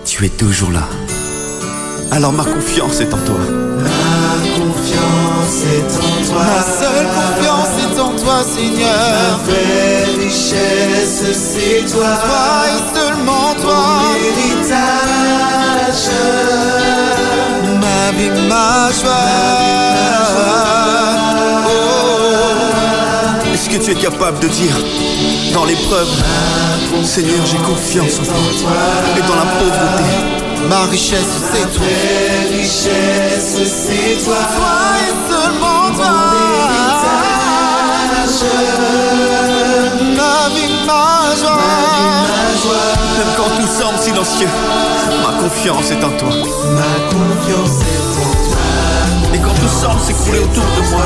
[0.05, 0.87] tu es toujours là.
[2.11, 3.39] Alors ma confiance est en toi.
[3.85, 6.43] Ma confiance est en toi.
[6.43, 7.64] Ma seule confiance
[8.25, 8.89] toi, Seigneur.
[8.89, 12.11] Ma vraie richesse, c'est toi.
[12.23, 13.83] Toi et seulement toi.
[14.01, 16.05] Mon héritage.
[17.81, 19.25] Ma vie, ma joie.
[21.67, 21.73] Oh.
[23.53, 24.75] Est-ce que tu es capable de dire
[25.53, 26.09] dans l'épreuve,
[27.03, 28.71] Seigneur, j'ai confiance en toi.
[29.17, 30.35] Et dans la pauvreté,
[30.69, 31.85] Ma richesse, c'est toi.
[31.85, 34.37] Vraie richesse, c'est toi.
[34.55, 35.24] Toi
[43.17, 44.47] même quand tout semble silencieux,
[45.23, 46.29] ma confiance est en toi.
[46.29, 48.61] Ma confiance est en toi.
[49.33, 51.01] Et quand tout semble s'écrouler autour de moi,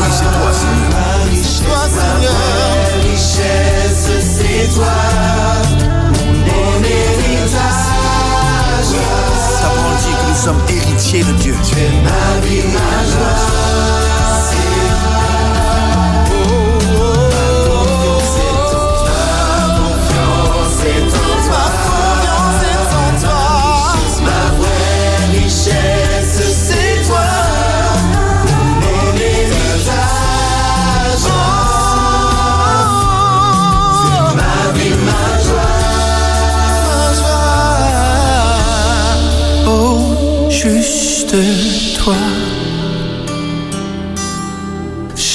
[0.00, 0.90] oui, c'est toi, Seigneur.
[0.92, 2.32] Ma richesse, Toi, Seigneur.
[2.32, 4.96] ma richesse, c'est toi.
[6.46, 7.90] Mon héritage.
[9.60, 11.54] Ta parole dit que nous sommes héritiers de Dieu.
[11.68, 14.15] Tu es ma vie, ma joie.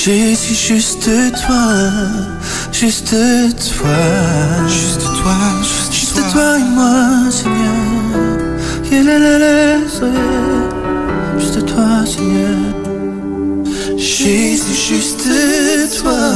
[0.04, 1.10] Jésus, juste
[1.46, 1.92] toi.
[2.72, 3.92] Juste toi.
[4.68, 5.36] Juste toi.
[5.92, 6.58] Juste, toi.
[6.58, 7.76] et moi, Seigneur.
[11.38, 12.58] Juste toi, Seigneur.
[13.96, 15.28] Jésus, juste
[16.02, 16.32] toi.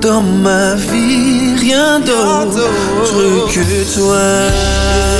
[0.00, 5.13] Dans ma vie, rien d'autre que toi.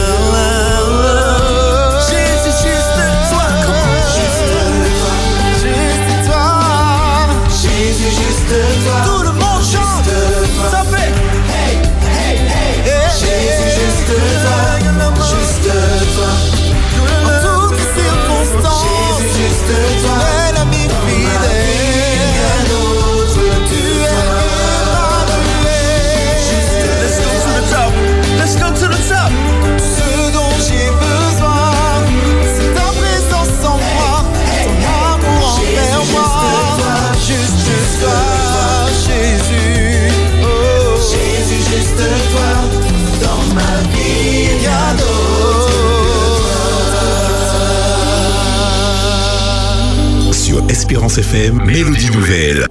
[50.84, 52.66] Espérance FM, Mélodie Nouvelle.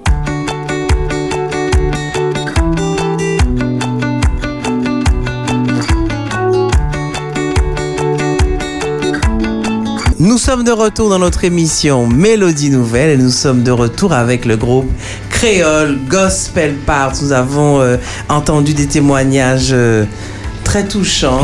[10.20, 14.44] Nous sommes de retour dans notre émission Mélodie Nouvelle et nous sommes de retour avec
[14.44, 14.88] le groupe
[15.28, 17.14] Créole Gospel Parts.
[17.20, 17.96] Nous avons euh,
[18.28, 20.04] entendu des témoignages euh,
[20.74, 21.40] très touchants,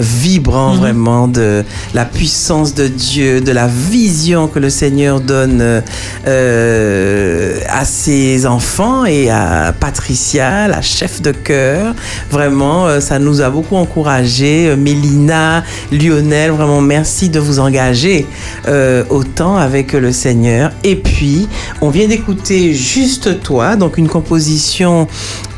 [0.00, 0.70] Vibrants.
[0.70, 0.80] euh, Mhm.
[0.80, 5.80] vraiment de la puissance de Dieu, de la vision que le Seigneur donne euh,
[6.26, 11.94] euh, à ses enfants et à Patricia, la chef de chœur.
[12.30, 14.74] Vraiment, ça nous a beaucoup encouragé.
[14.76, 18.24] Mélina, Lionel, vraiment merci de vous engager
[18.68, 20.72] euh, autant avec le Seigneur.
[20.82, 21.46] Et puis,
[21.82, 25.06] on vient d'écouter Juste toi, donc une composition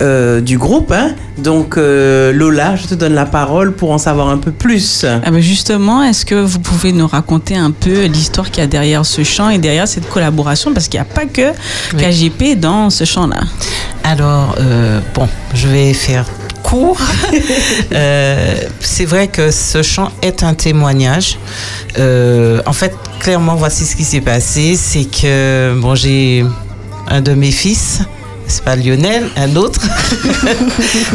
[0.01, 0.91] du groupe.
[0.93, 1.13] hein.
[1.39, 5.05] Donc, euh, Lola, je te donne la parole pour en savoir un peu plus.
[5.05, 8.69] Ah ben justement, est-ce que vous pouvez nous raconter un peu l'histoire qu'il y a
[8.69, 10.73] derrière ce chant et derrière cette collaboration?
[10.73, 11.51] Parce qu'il n'y a pas que
[11.95, 12.03] Oui.
[12.03, 13.41] KGP dans ce chant-là.
[14.05, 16.25] Alors, euh, bon, je vais faire
[16.63, 16.99] court.
[17.93, 21.39] Euh, c'est vrai que ce chant est un témoignage.
[21.99, 24.75] Euh, en fait, clairement, voici ce qui s'est passé.
[24.77, 26.45] C'est que, bon, j'ai
[27.09, 28.01] un de mes fils,
[28.47, 29.81] c'est pas Lionel, un autre.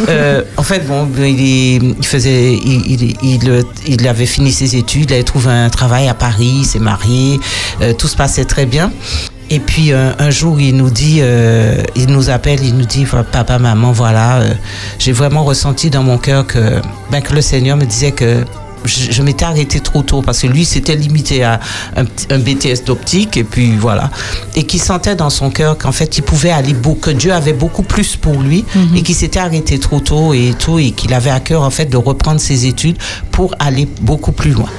[0.08, 5.70] Euh, en fait, bon, il, faisait, il, avait fini ses études, il avait trouvé un
[5.70, 7.40] travail à Paris, il s'est marié,
[7.82, 8.92] euh, tout se passait très bien.
[9.50, 11.22] Et puis euh, un jour, il nous dit,
[11.96, 14.42] il nous appelle, il nous dit, papa, maman, voilà,
[14.98, 18.44] j'ai vraiment ressenti dans mon cœur que, ben, que le Seigneur me disait que
[18.86, 21.60] je, je m'étais arrêtée trop tôt parce que lui s'était limité à
[21.96, 22.04] un,
[22.40, 24.10] BTS d'optique et puis voilà.
[24.56, 27.54] Et qui sentait dans son cœur qu'en fait il pouvait aller beaucoup, que Dieu avait
[27.54, 28.66] beaucoup plus pour lui
[28.96, 31.86] et qu'il s'était arrêté trop tôt et tout et qu'il avait à cœur en fait
[31.86, 32.98] de reprendre ses études
[33.32, 34.70] pour aller beaucoup plus loin.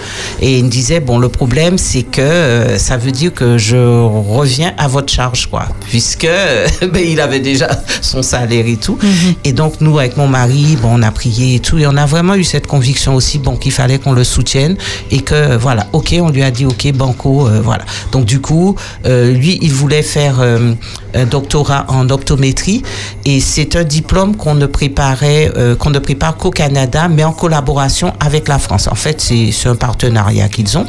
[0.41, 3.77] Et il me disait bon le problème c'est que euh, ça veut dire que je
[3.77, 6.29] reviens à votre charge quoi puisque
[6.83, 7.69] ben, il avait déjà
[8.01, 8.99] son salaire et tout.
[9.45, 12.07] Et donc nous avec mon mari bon on a prié et tout et on a
[12.07, 14.77] vraiment eu cette conviction aussi bon qu'il fallait qu'on le soutienne
[15.11, 17.85] et que voilà ok on lui a dit ok banco euh, voilà.
[18.13, 18.77] Donc du coup
[19.07, 20.75] euh, lui il voulait faire euh,
[21.15, 22.83] un doctorat en optométrie
[23.25, 28.13] et c'est un diplôme qu'on ne préparait qu'on ne prépare qu'au Canada mais en collaboration
[28.21, 28.87] avec la France.
[28.87, 30.87] En fait c'est un partenariat qu'ils ont.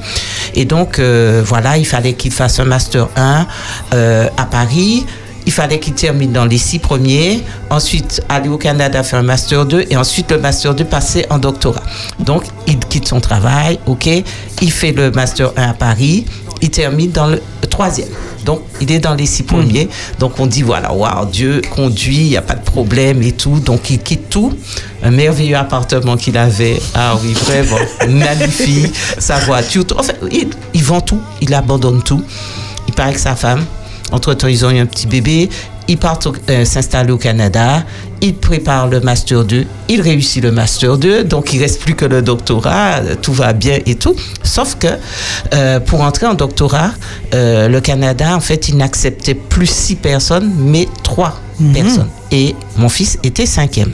[0.54, 3.48] Et donc voilà il fallait qu'il fasse un master 1
[3.94, 5.06] euh, à Paris
[5.46, 9.66] il fallait qu'il termine dans les six premiers, ensuite aller au Canada faire un master
[9.66, 11.84] 2 et ensuite le master 2 passer en doctorat.
[12.20, 14.08] Donc il quitte son travail, ok,
[14.62, 16.26] il fait le master 1 à Paris,
[16.62, 18.10] il termine dans le troisième.
[18.46, 19.90] Donc il est dans les six premiers.
[20.20, 23.60] Donc on dit voilà, waouh, Dieu conduit, il n'y a pas de problème et tout.
[23.60, 24.54] Donc il quitte tout,
[25.04, 26.80] un merveilleux appartement qu'il avait.
[26.94, 27.78] Ah oui, vraiment
[28.10, 29.86] magnifique, sa voiture.
[29.86, 29.98] tout.
[29.98, 32.24] En fait, il, il vend tout, il abandonne tout.
[32.88, 33.64] Il paraît que sa femme,
[34.12, 35.50] entre-temps, ils ont eu un petit bébé.
[35.88, 37.84] Ils partent euh, s'installer au Canada.
[38.22, 39.66] Ils préparent le Master 2.
[39.90, 41.24] Il réussit le Master 2.
[41.24, 43.00] Donc, il reste plus que le doctorat.
[43.22, 44.16] Tout va bien et tout.
[44.44, 44.88] Sauf que
[45.54, 46.92] euh, pour entrer en doctorat,
[47.34, 51.40] euh, le Canada, en fait, il n'acceptait plus six personnes, mais trois
[51.74, 52.10] personnes.
[52.32, 53.92] Et mon fils était cinquième.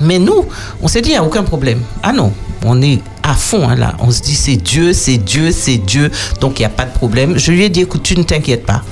[0.00, 0.46] Mais nous,
[0.80, 1.80] on s'est dit, il n'y a aucun problème.
[2.02, 2.32] Ah non,
[2.64, 3.94] on est à fond hein, là.
[4.00, 6.10] On se dit, c'est Dieu, c'est Dieu, c'est Dieu.
[6.40, 7.38] Donc, il n'y a pas de problème.
[7.38, 8.82] Je lui ai dit, écoute, tu ne t'inquiètes pas.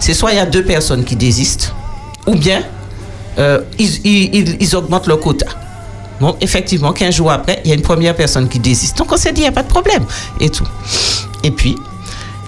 [0.00, 1.74] C'est soit il y a deux personnes qui désistent,
[2.26, 2.62] ou bien
[3.38, 5.46] euh, ils, augmentent le quota.
[6.20, 8.98] Bon, effectivement, 15 jours après, il y a une première personne qui désiste.
[8.98, 10.04] Donc, on s'est dit, il n'y a pas de problème.
[10.40, 10.66] Et tout.
[11.44, 11.76] Et puis,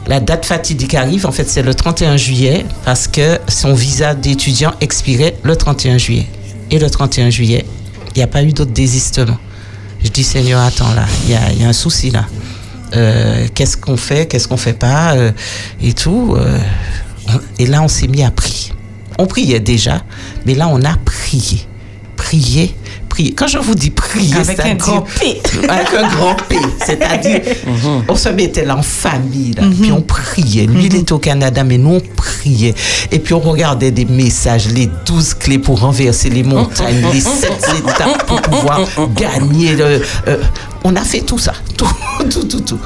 [0.08, 4.72] la date fatidique arrive, en fait, c'est le 31 juillet, parce que son visa d'étudiant
[4.80, 6.26] expirait le 31 juillet.
[6.72, 7.64] Et le 31 juillet,
[8.14, 9.36] il n'y a pas eu d'autre désistement.
[10.02, 12.26] Je dis, Seigneur, attends là, il y a, un souci là.
[12.96, 15.32] Euh, qu'est-ce qu'on fait, qu'est-ce qu'on fait pas, euh,
[15.80, 16.34] et tout.
[16.36, 16.58] euh,
[17.58, 18.72] et là, on s'est mis à prier.
[19.18, 20.02] On priait déjà,
[20.46, 21.66] mais là, on a prié.
[22.16, 22.74] Prier,
[23.20, 23.34] prier.
[23.34, 25.40] Quand je vous dis prier, Avec un grand P.
[25.68, 26.56] Avec un grand P.
[26.84, 27.40] C'est-à-dire,
[28.08, 30.66] on se mettait là en famille, là, puis on priait.
[30.66, 32.74] Lui, il était au Canada, mais nous, on priait.
[33.10, 37.52] Et puis, on regardait des messages, les 12 clés pour renverser les montagnes, les 7
[37.78, 38.80] étapes pour pouvoir
[39.14, 39.74] gagner.
[39.76, 40.36] Le, euh,
[40.84, 41.52] on a fait tout ça.
[41.76, 41.88] Tout,
[42.28, 42.78] tout, tout, tout.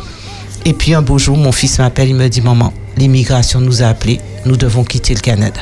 [0.65, 3.87] Et puis, un beau jour, mon fils m'appelle, il me dit, maman, l'immigration nous a
[3.87, 5.61] appelés, nous devons quitter le Canada.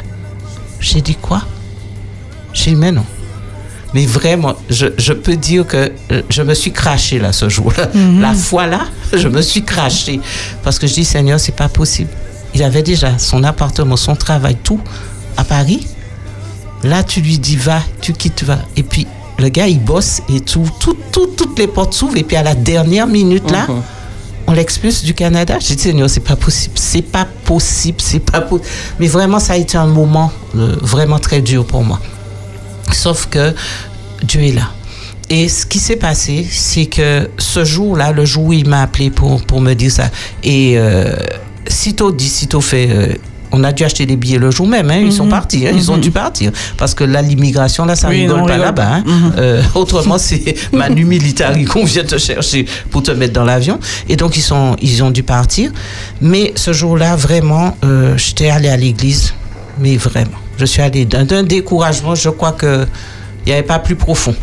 [0.79, 1.43] J'ai dit, quoi?
[2.53, 3.05] J'ai dit, mais non.
[3.95, 7.89] Mais vraiment, je, je peux dire que euh, je me suis craché là ce jour-là.
[8.21, 8.81] La fois là,
[9.17, 10.21] je me suis craché.
[10.63, 12.11] Parce que je dis, Seigneur, c'est pas possible.
[12.55, 14.81] Il avait déjà son appartement, son travail, tout
[15.37, 15.87] à Paris.
[16.85, 18.59] Là, tu lui dis, va, tu quittes, va.
[18.77, 19.07] Et puis,
[19.39, 22.17] le gars, il bosse et tout, tout, tout- toutes les portes s'ouvrent.
[22.17, 23.67] Et puis, à la dernière minute, là,
[24.47, 25.59] on l'expulse du Canada.
[25.61, 28.69] J'ai dit, Seigneur, c'est pas possible, c'est pas possible, c'est pas possible.
[28.99, 32.01] Mais vraiment, ça a été un moment euh, vraiment très dur pour moi.
[32.93, 33.55] Sauf que
[34.23, 34.71] Dieu est là.
[35.31, 39.11] Et ce qui s'est passé, c'est que ce jour-là, le jour où il m'a appelé
[39.11, 40.11] pour, pour me dire ça,
[40.45, 41.15] et euh,
[41.67, 43.07] sitôt dit, sitôt fait, euh,
[43.51, 45.91] on a dû acheter des billets le jour même, hein, ils sont partis, hein, ils
[45.91, 46.53] ont dû partir.
[46.77, 48.95] Parce que là, l'immigration, là, ça Oui, rigole non, pas là-bas.
[48.97, 49.05] hein.
[49.39, 53.79] Euh, autrement, c'est Manu Militari qu'on vient te chercher pour te mettre dans l'avion.
[54.11, 55.71] Et donc, ils, sont, ils ont dû partir.
[56.21, 59.33] Mais ce jour-là, vraiment, euh, j'étais allée à l'église,
[59.79, 60.39] mais vraiment.
[60.59, 62.87] Je suis allée d'un découragement, je crois que
[63.45, 64.35] il n'y avait pas plus profond.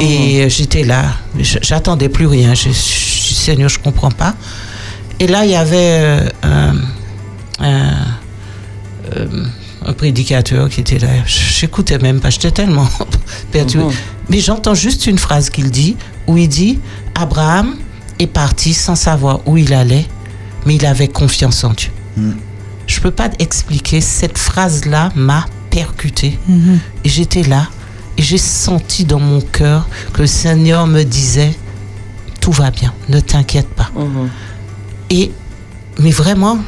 [0.00, 1.04] Et j'étais là,
[1.38, 2.54] j'attendais plus rien.
[2.54, 4.34] Je, je, Seigneur, je comprends pas.
[5.18, 6.74] Et là, il y avait euh, un,
[7.58, 7.92] un,
[9.16, 9.44] euh,
[9.84, 11.08] un prédicateur qui était là.
[11.26, 12.88] J'écoutais même pas, j'étais tellement
[13.52, 13.78] perdu.
[14.28, 16.78] Mais j'entends juste une phrase qu'il dit, où il dit
[17.14, 17.76] Abraham
[18.18, 20.06] est parti sans savoir où il allait,
[20.66, 21.90] mais il avait confiance en Dieu.
[22.90, 26.36] Je peux pas expliquer, cette phrase-là m'a percuté.
[27.04, 27.68] Et j'étais là,
[28.18, 31.54] et j'ai senti dans mon cœur que le Seigneur me disait
[32.40, 33.90] Tout va bien, ne t'inquiète pas.
[35.08, 35.30] Et,
[36.00, 36.58] mais vraiment,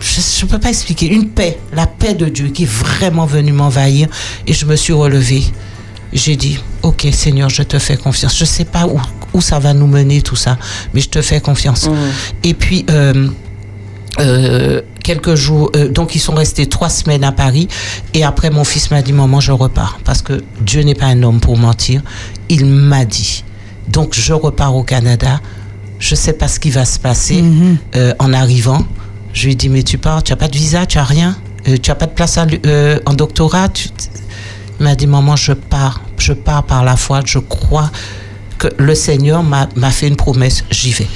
[0.00, 3.52] je ne peux pas expliquer, une paix, la paix de Dieu qui est vraiment venue
[3.52, 4.08] m'envahir,
[4.46, 5.44] et je me suis relevée.
[6.14, 8.34] J'ai dit, ok Seigneur, je te fais confiance.
[8.34, 8.98] Je ne sais pas où,
[9.34, 10.56] où ça va nous mener tout ça,
[10.94, 11.86] mais je te fais confiance.
[12.42, 13.28] Et puis, euh,
[14.18, 17.68] euh, quelques jours, euh, donc ils sont restés trois semaines à Paris.
[18.14, 19.98] Et après, mon fils m'a dit, maman, je repars.
[20.04, 22.02] Parce que Dieu n'est pas un homme pour mentir.
[22.48, 23.44] Il m'a dit,
[23.88, 25.40] Donc je repars au Canada.
[25.98, 27.76] Je sais pas ce qui va se passer Mhm.
[27.96, 28.82] euh, en arrivant.
[29.32, 31.36] Je lui ai dit mais tu pars, tu as pas de visa, tu as rien,
[31.68, 33.68] Euh, tu as pas de place à euh, en doctorat.
[33.68, 33.88] Tu...
[34.80, 37.90] Il m'a dit maman je pars, je pars par la foi, je crois
[38.58, 41.06] que le Seigneur m'a fait une promesse, j'y vais.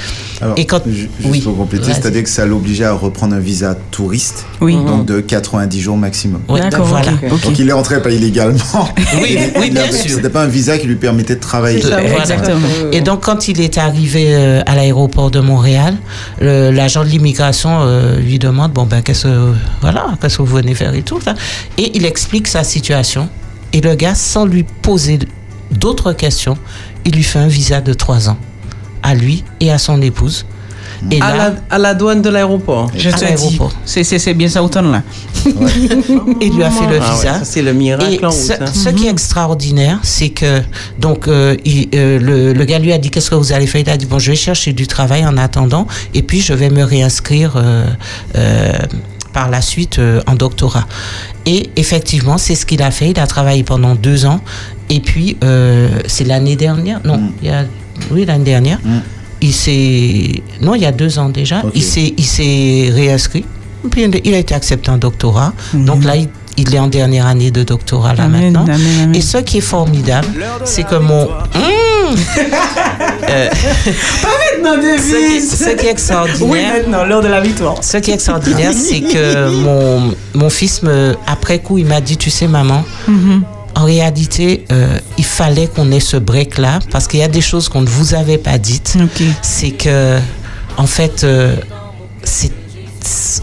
[0.41, 3.39] Alors, Et quand- ju- juste oui, pour compléter, c'est-à-dire que ça l'obligeait à reprendre un
[3.39, 4.75] visa touriste, Oui.
[4.75, 6.41] donc de 90 jours maximum.
[6.49, 7.13] Oui, D'accord, voilà.
[7.45, 8.59] Donc il est rentré pas illégalement.
[9.23, 10.11] Oui, oui, Il bien avait- sûr.
[10.17, 11.81] C'était pas un visa qui lui permettait de travailler.
[11.81, 12.19] C'est ça, Voilà.
[12.19, 12.67] Exactement.
[12.93, 15.97] Et donc, quand il est arrivé euh, à l'aéroport de Montréal,
[16.41, 20.75] l'agent de l'immigration euh, lui demande bon ben qu'est-ce que voilà qu'est-ce que vous venez
[20.75, 21.35] faire et tout ça.
[21.79, 23.29] Et il explique sa situation.
[23.73, 25.19] Et le gars, sans lui poser
[25.71, 26.57] d'autres questions,
[27.05, 28.37] il lui fait un visa de trois ans
[29.05, 30.45] à lui et à son épouse.
[31.11, 32.91] Et À là, la, à la douane de l'aéroport.
[32.97, 33.73] Je à te dis, l'aéroport.
[33.85, 35.03] c'est bien ça autant là.
[36.41, 37.45] il lui a fait le Ah ouais, visa.
[37.45, 38.63] c'est le miracle Et en ce, route.
[38.63, 38.67] hein.
[38.73, 40.63] ce qui est extraordinaire, c'est que
[40.99, 43.83] donc euh, il- euh, le, le gars lui a dit qu'est-ce que vous allez faire?
[43.83, 46.71] Il a dit bon je vais chercher du travail en attendant et puis je vais
[46.71, 47.85] me réinscrire euh,
[48.37, 48.73] euh,
[49.33, 50.87] par la suite euh, en doctorat.
[51.45, 53.11] Et effectivement, c'est ce qu'il a fait.
[53.11, 54.41] Il a travaillé pendant deux ans
[54.89, 57.33] et puis euh, c'est l'année dernière, non, Mm.
[57.43, 57.65] il y a
[58.11, 58.79] oui l'année dernière.
[58.85, 59.01] Mm.
[59.41, 61.63] Il s'est non il y a deux ans déjà.
[61.75, 63.45] Il s'est réinscrit.
[63.91, 65.53] Puis il a été accepté en doctorat.
[65.75, 68.65] Donc là il, il est en dernière année de doctorat là Amen, maintenant.
[68.65, 69.15] amen, amen.
[69.15, 70.29] Et ce qui est formidable,
[70.65, 71.25] c'est que mon.
[71.27, 72.15] Mmh
[73.31, 73.49] Euh,
[74.99, 76.75] ce, qui, ce qui est extraordinaire.
[76.75, 77.83] maintenant, l'heure de la victoire.
[77.83, 82.17] Ce qui est extraordinaire, c'est que mon, mon fils, me, après coup, il m'a dit,
[82.17, 82.85] tu sais, maman,
[83.75, 84.99] en réalité, euh,
[85.35, 88.39] fallait qu'on ait ce break-là, parce qu'il y a des choses qu'on ne vous avait
[88.39, 88.97] pas dites.
[89.43, 90.19] C'est que,
[90.77, 91.57] en fait, euh,
[92.23, 92.53] c'est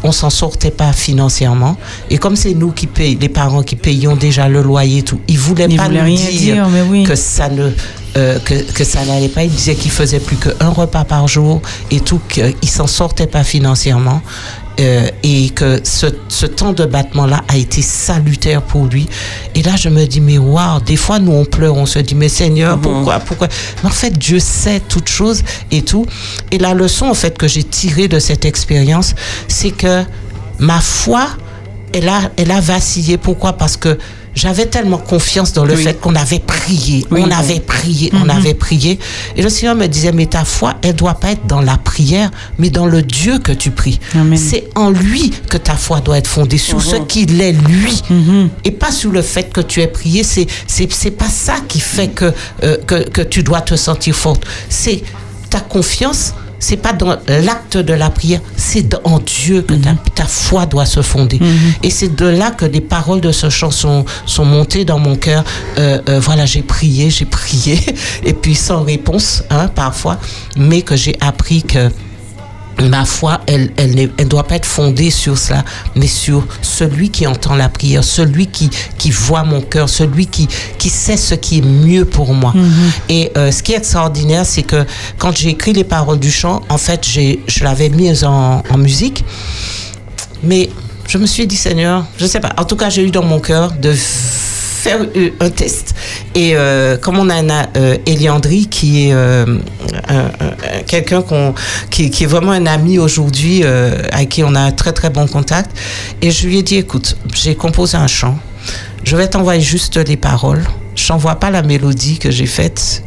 [0.03, 1.77] on s'en sortait pas financièrement
[2.09, 5.21] et comme c'est nous qui payons les parents qui payons déjà le loyer et tout
[5.27, 7.03] ils voulaient pas nous dire, dire, mais oui.
[7.03, 7.69] que ça ne
[8.17, 9.43] euh, que, que ça n'allait pas.
[9.45, 11.61] Il disait qu'il faisait plus qu'un repas par jour
[11.91, 14.21] et tout, qu'il s'en sortait pas financièrement.
[14.79, 19.07] Euh, et que ce, ce temps de battement-là a été salutaire pour lui.
[19.53, 22.15] Et là, je me dis, mais waouh, des fois, nous, on pleure, on se dit,
[22.15, 23.47] mais Seigneur, pourquoi, pourquoi?
[23.83, 26.05] Mais en fait, Dieu sait toutes choses et tout.
[26.51, 29.13] Et la leçon, en fait, que j'ai tirée de cette expérience,
[29.47, 30.03] c'est que
[30.59, 31.27] ma foi,
[31.93, 33.17] elle a, elle a vacillé.
[33.17, 33.53] Pourquoi?
[33.53, 33.97] Parce que
[34.35, 35.83] j'avais tellement confiance dans le Oui.
[35.83, 37.21] fait qu'on avait prié, Oui.
[37.25, 38.97] on avait prié, on avait prié.
[39.35, 42.31] Et le Seigneur me disait, mais ta foi, elle doit pas être dans la prière,
[42.57, 43.99] mais dans le Dieu que tu pries.
[44.15, 44.37] Amen.
[44.37, 48.01] C'est en lui que ta foi doit être fondée, sur ce qu'il est lui,
[48.63, 50.23] et pas sur le fait que tu aies prié.
[50.23, 54.15] C'est c'est c'est pas ça qui fait que euh, que que tu dois te sentir
[54.15, 54.43] forte.
[54.69, 55.03] C'est
[55.49, 56.33] ta confiance.
[56.63, 60.65] C'est pas dans l'acte de la prière, c'est dans- en Dieu que ta, ta foi
[60.67, 61.39] doit se fonder.
[61.83, 65.15] Et c'est de là que les paroles de ce chant sont, sont montées dans mon
[65.15, 65.43] cœur.
[65.79, 67.79] Euh, euh, voilà, j'ai prié, j'ai prié,
[68.23, 70.19] et puis sans réponse, hein, parfois,
[70.55, 71.89] mais que j'ai appris que
[72.87, 75.63] ma foi, elle, elle ne elle doit pas être fondée sur cela,
[75.95, 80.47] mais sur celui qui entend la prière, celui qui, qui voit mon cœur, celui qui,
[80.77, 82.53] qui sait ce qui est mieux pour moi.
[83.09, 84.85] Et euh, ce qui est extraordinaire, c'est que
[85.17, 89.23] quand j'ai écrit les paroles du chant, en fait, je l'avais mise en, en musique,
[90.43, 90.69] mais
[91.07, 93.39] je me suis dit, Seigneur, je sais pas, en tout cas, j'ai eu dans mon
[93.39, 93.93] cœur de
[94.81, 95.93] faire euh, un test.
[96.33, 97.41] Et euh, comme on a
[97.77, 99.59] euh, Eliandri qui est un-
[100.09, 100.31] un-
[100.87, 101.23] quelqu'un
[101.89, 105.71] qui, est vraiment un ami aujourd'hui, avec qui on a un très très bon contact,
[106.21, 108.37] et je lui ai dit, écoute, j'ai composé un chant,
[109.03, 110.63] je vais t'envoyer juste les paroles,
[110.95, 113.03] je t'envoie pas la mélodie que j'ai faite.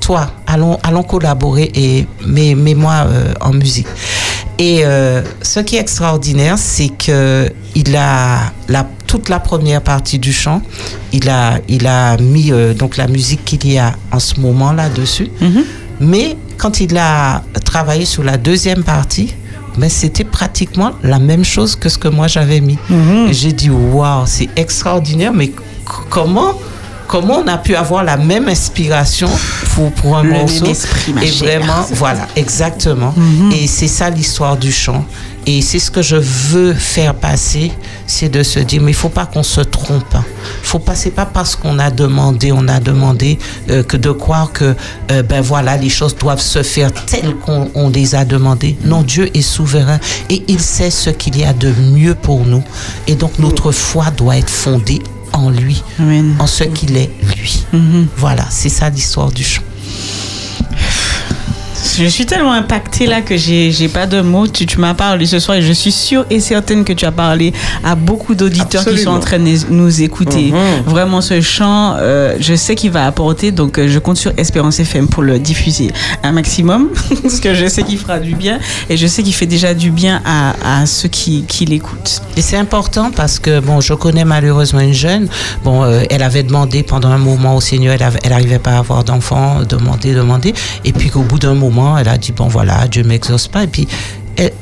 [0.00, 3.06] Toi, allons, allons collaborer et mets, mets-moi
[3.40, 3.88] en musique.
[4.58, 4.84] Et
[5.42, 8.86] ce qui est extraordinaire, c'est que il a la,
[9.16, 10.60] toute la première partie du chant,
[11.12, 14.72] il a, il a mis euh, donc la musique qu'il y a en ce moment
[14.72, 15.30] là dessus.
[16.00, 19.34] Mais quand il a travaillé sur la deuxième partie,
[19.78, 22.78] ben c'était pratiquement la même chose que ce que moi j'avais mis.
[23.28, 25.50] Et j'ai dit waouh, c'est extraordinaire, mais
[26.10, 26.52] comment
[27.08, 29.28] comment on a pu avoir la même inspiration
[29.74, 30.66] pour, pour un Le même morceau?
[30.66, 31.60] esprit, ma et chère.
[31.60, 33.14] vraiment voilà exactement.
[33.54, 35.04] Et c'est ça l'histoire du chant
[35.46, 37.72] et c'est ce que je veux faire passer
[38.06, 40.16] c'est de se dire mais il faut pas qu'on se trompe
[40.62, 43.38] faut pas c'est pas parce qu'on a demandé on a demandé
[43.70, 44.74] euh, que de croire que
[45.10, 49.02] euh, ben voilà les choses doivent se faire telles qu'on on les a demandées non
[49.02, 52.64] Dieu est souverain et il sait ce qu'il y a de mieux pour nous
[53.06, 55.00] et donc notre foi doit être fondée
[55.32, 56.34] en lui Amen.
[56.38, 57.64] en ce qu'il est lui.
[58.16, 59.62] Voilà, c'est ça l'histoire du chant.
[61.98, 64.46] Je suis tellement impactée là que j'ai pas de mots.
[64.46, 67.12] Tu, tu m'as parlé ce soir et je suis sûre et certaine que tu as
[67.12, 67.52] parlé
[67.84, 70.52] à beaucoup d'auditeurs qui sont en train de nous écouter.
[70.52, 70.82] Mhm.
[70.86, 74.80] Vraiment, ce chant, euh, je sais qu'il va apporter, donc euh, je compte sur Espérance
[74.80, 75.90] FM pour le diffuser
[76.22, 76.88] un maximum,
[77.22, 78.58] parce que je sais qu'il fera du bien
[78.90, 82.20] et je sais qu'il fait déjà du bien à, à ceux qui, qui l'écoutent.
[82.36, 85.28] Et c'est important parce que, bon, je connais malheureusement une jeune.
[85.64, 88.72] Bon, euh, elle avait demandé pendant un moment au Seigneur, elle, avait- elle arrivait pas
[88.72, 90.52] à avoir d'enfant, demandé, demandé.
[90.84, 93.64] Et puis qu'au bout d'un moment, elle a dit, bon, voilà, Dieu m'exauce pas.
[93.64, 93.86] Et puis,
[94.36, 94.52] elle,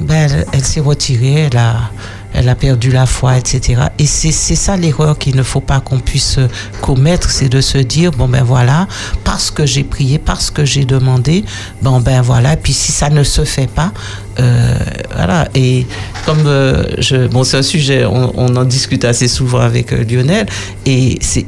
[0.00, 0.28] ben,
[0.62, 1.90] s'est retirée, elle a,
[2.36, 3.82] elle a perdu la foi, etc.
[3.98, 6.48] Et c'est ça l'erreur qu'il ne faut pas qu'on puisse euh,
[6.82, 8.86] commettre, c'est de se dire, bon ben voilà,
[9.24, 11.44] parce que j'ai prié, parce que j'ai demandé,
[11.80, 13.90] bon ben voilà, et puis si ça ne se fait pas,
[14.38, 14.76] euh,
[15.14, 15.48] voilà.
[15.54, 15.86] Et
[16.26, 16.84] comme euh,
[17.30, 20.46] bon, c'est un sujet, on, en discute assez souvent avec Lionel,
[20.84, 21.46] et c'est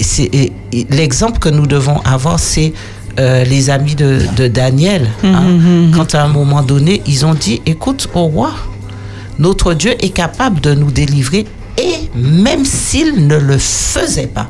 [0.91, 2.73] l'exemple que nous devons avoir, c'est
[3.19, 5.09] euh, les amis de, de Daniel.
[5.25, 5.43] hein.
[5.95, 8.53] Quand à un moment donné, ils ont dit, écoute, au roi,
[9.39, 11.47] notre Dieu est capable de nous délivrer
[11.77, 14.49] et même s'il ne le faisait pas,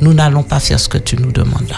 [0.00, 1.76] nous n'allons pas faire ce que tu nous demandes là.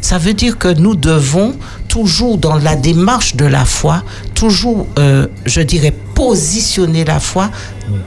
[0.00, 1.54] Ça veut dire que nous devons
[1.88, 4.02] toujours dans la démarche de la foi,
[4.34, 7.50] toujours, euh, je dirais, positionner la foi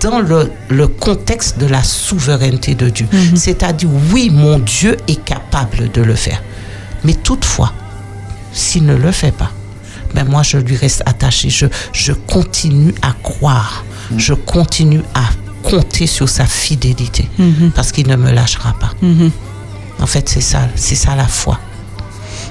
[0.01, 3.07] dans le, le contexte de la souveraineté de Dieu.
[3.35, 6.43] C'est-à-dire, oui, mon Dieu est capable de le faire.
[7.03, 7.73] Mais toutefois,
[8.51, 9.51] s'il ne le fait pas,
[10.15, 11.49] ben moi je lui reste attaché.
[11.49, 13.83] Je, je continue à croire.
[14.17, 15.21] Je continue à
[15.61, 17.29] compter sur sa fidélité.
[17.75, 18.91] Parce qu'il ne me lâchera pas.
[20.01, 21.59] En fait, c'est ça, c'est ça la foi.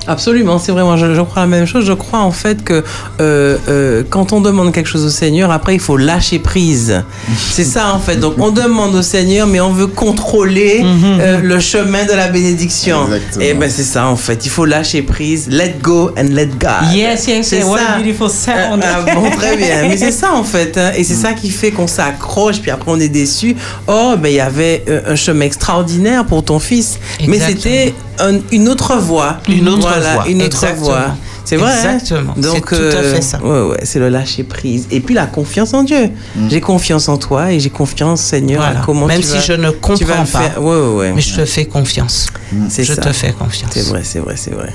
[0.08, 1.84] Absolument, c'est vraiment, je, je crois la même chose.
[1.84, 2.82] Je crois en fait que
[3.20, 7.02] euh, euh, quand on demande quelque chose au Seigneur, après il faut lâcher prise.
[7.50, 8.16] C'est ça en fait.
[8.16, 13.04] Donc on demande au Seigneur, mais on veut contrôler euh, le chemin de la bénédiction.
[13.06, 13.44] Exactement.
[13.44, 14.44] Et ben c'est ça en fait.
[14.46, 16.92] Il faut lâcher prise, let go and let God.
[16.94, 17.64] Yes, yes, C'est yes.
[17.66, 17.92] What ça.
[17.92, 18.82] a beautiful sound.
[18.82, 19.82] Ah, ah, bon, très bien.
[19.88, 20.76] Mais c'est ça en fait.
[20.78, 20.92] hein.
[20.96, 23.56] Et c'est ça qui fait qu'on s'accroche, puis après on est déçu.
[23.86, 26.98] Oh, ben il y avait un chemin extraordinaire pour ton fils.
[27.26, 29.36] Mais c'était un- une autre voie.
[29.48, 30.28] Une autre Voilà, voie.
[30.28, 30.84] Une autre Exactement.
[30.86, 31.14] voie.
[31.44, 31.70] C'est vrai.
[31.72, 32.34] hein Exactement.
[32.36, 33.38] C'est Donc, tout à euh, fait ça.
[33.42, 34.86] Ouais, ouais, c'est le lâcher prise.
[34.90, 36.10] Et puis la confiance en Dieu.
[36.48, 38.80] J'ai confiance en toi et j'ai confiance, Seigneur, Voilà.
[38.80, 40.62] à comment Même tu si vas- je ne comprends pas, faire.
[40.62, 42.26] Ouais, mais je te fais confiance.
[42.68, 43.00] C'est Je ça.
[43.02, 43.70] te fais confiance.
[43.72, 44.72] C'est vrai, c'est vrai, c'est vrai.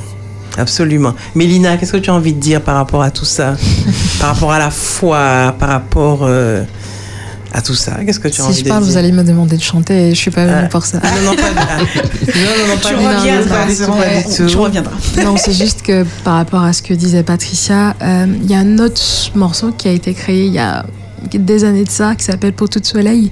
[0.57, 1.15] Absolument.
[1.36, 3.55] Mélina, qu'est-ce que tu as envie de dire par rapport à tout ça?
[4.19, 6.63] Par rapport à la foi, par rapport euh,
[7.54, 9.12] à tout ça Qu'est-ce que tu as envie Si je de parle, dire vous allez
[9.12, 10.70] me demander de chanter et je suis pas venue Ah.
[10.70, 10.97] pour ça.
[10.99, 11.78] Non, non, pas du ah.
[11.78, 13.08] Non, non, non, pas Tu du tout.
[13.18, 14.91] reviendras, Pas tu reviendras.
[15.24, 18.60] Non, c'est juste que par rapport à ce que disait Patricia, euh, il y a
[18.60, 19.01] un autre
[19.36, 20.86] morceau qui a été créé il y a
[21.32, 23.32] des années de ça qui s'appelle Pour tout de soleil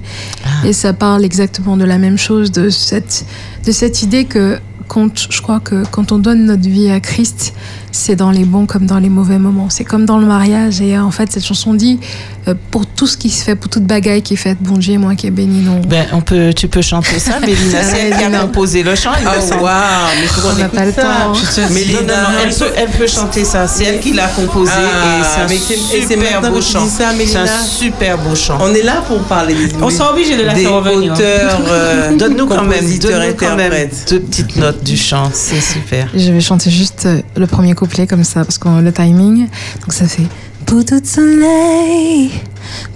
[0.64, 3.26] et ça parle exactement de la même chose de cette
[3.66, 4.58] de cette idée que
[4.88, 7.52] quand je crois que quand on donne notre vie à Christ
[7.92, 10.96] c'est dans les bons comme dans les mauvais moments c'est comme dans le mariage et
[10.96, 12.00] euh, en fait cette chanson dit
[12.48, 14.98] euh, pour tout ce qui se fait pour toute bagaille qui est faite bon Dieu
[14.98, 17.82] moi qui est béni non Ben, on peut, tu peux chanter ça, Mélina.
[17.82, 19.10] C'est elle qui a composé le chant.
[19.24, 21.02] Oh, waouh, On n'a pas le temps.
[21.02, 23.66] Non, non, Mélina, non, elle, peut, elle peut chanter ça.
[23.68, 26.86] C'est elle qui l'a composé Ah, et c'est- c'est un super beau chant.
[26.88, 28.58] C'est un super beau chant.
[28.60, 31.12] On est là pour parler des On sera obligé de la faire revenir.
[31.12, 31.14] hein.
[31.14, 33.72] auteurs, euh, Donne-nous quand même, donne-nous quand même
[34.08, 35.30] deux petites notes du chant.
[35.32, 36.08] C'est super.
[36.14, 37.74] Je vais chanter juste le premier
[38.08, 39.48] comme ça, parce qu'on a le timing.
[39.80, 40.26] Donc ça fait
[40.66, 42.30] Pour tout soleil,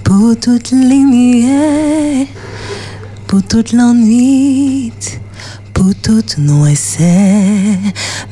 [0.05, 2.27] pour toute lumière,
[3.27, 4.93] pour toute l'ennui,
[5.75, 7.05] pour toute noisette,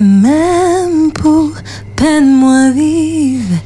[0.01, 1.51] même pour
[1.97, 3.59] peine moi vive,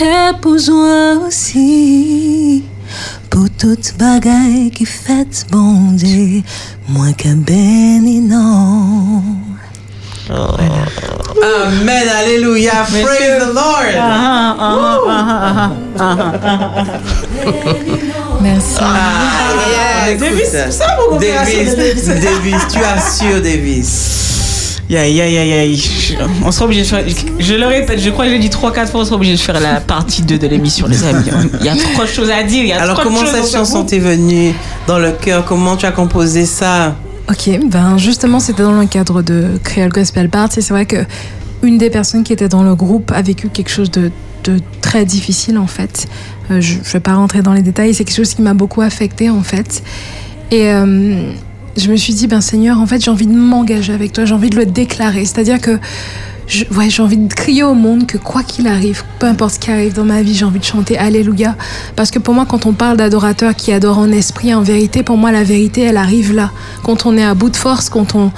[0.00, 2.64] et pour joie aussi.
[3.30, 6.42] Pour toute bagaille qui fait bon Dieu,
[6.88, 9.45] moins qu'un béni non.
[10.28, 13.94] Amen, alléluia, praise the Lord.
[18.42, 18.76] Merci.
[18.80, 20.16] Ah, yeah.
[20.18, 22.62] Davis, c'est ça, mon Davis, de Davis.
[22.72, 24.80] Tu assures, Davis.
[24.90, 25.82] Aïe, aïe, aïe, aïe.
[26.44, 27.04] On sera obligé de faire.
[27.38, 29.58] Je le répète, je crois que j'ai dit 3-4 fois, on sera obligé de faire
[29.60, 31.24] la partie 2 de l'émission, les amis.
[31.60, 32.62] Il y a trop de choses à dire.
[32.62, 34.54] Il y a Alors, trop de comment choses cette chanson t'est venue
[34.86, 35.44] dans le cœur?
[35.44, 36.94] Comment tu as composé ça?
[37.28, 40.62] Ok, ben justement, c'était dans le cadre de Creole Gospel Party.
[40.62, 41.04] C'est vrai que
[41.62, 44.12] une des personnes qui était dans le groupe a vécu quelque chose de,
[44.44, 46.06] de très difficile en fait.
[46.50, 48.80] Euh, je ne vais pas rentrer dans les détails, c'est quelque chose qui m'a beaucoup
[48.80, 49.82] affectée en fait.
[50.50, 51.32] Et euh,
[51.76, 54.34] je me suis dit, ben Seigneur, en fait, j'ai envie de m'engager avec toi, j'ai
[54.34, 55.24] envie de le déclarer.
[55.24, 55.78] C'est-à-dire que
[56.46, 59.58] je- ouais, j'ai envie de crier au monde que quoi qu'il arrive, peu importe ce
[59.58, 61.56] qui arrive dans ma vie, j'ai envie de chanter Alléluia.
[61.96, 65.16] Parce que pour moi, quand on parle d'adorateurs qui adorent en esprit, en vérité, pour
[65.16, 66.50] moi, la vérité, elle arrive là.
[66.82, 68.30] Quand on est à bout de force, quand on,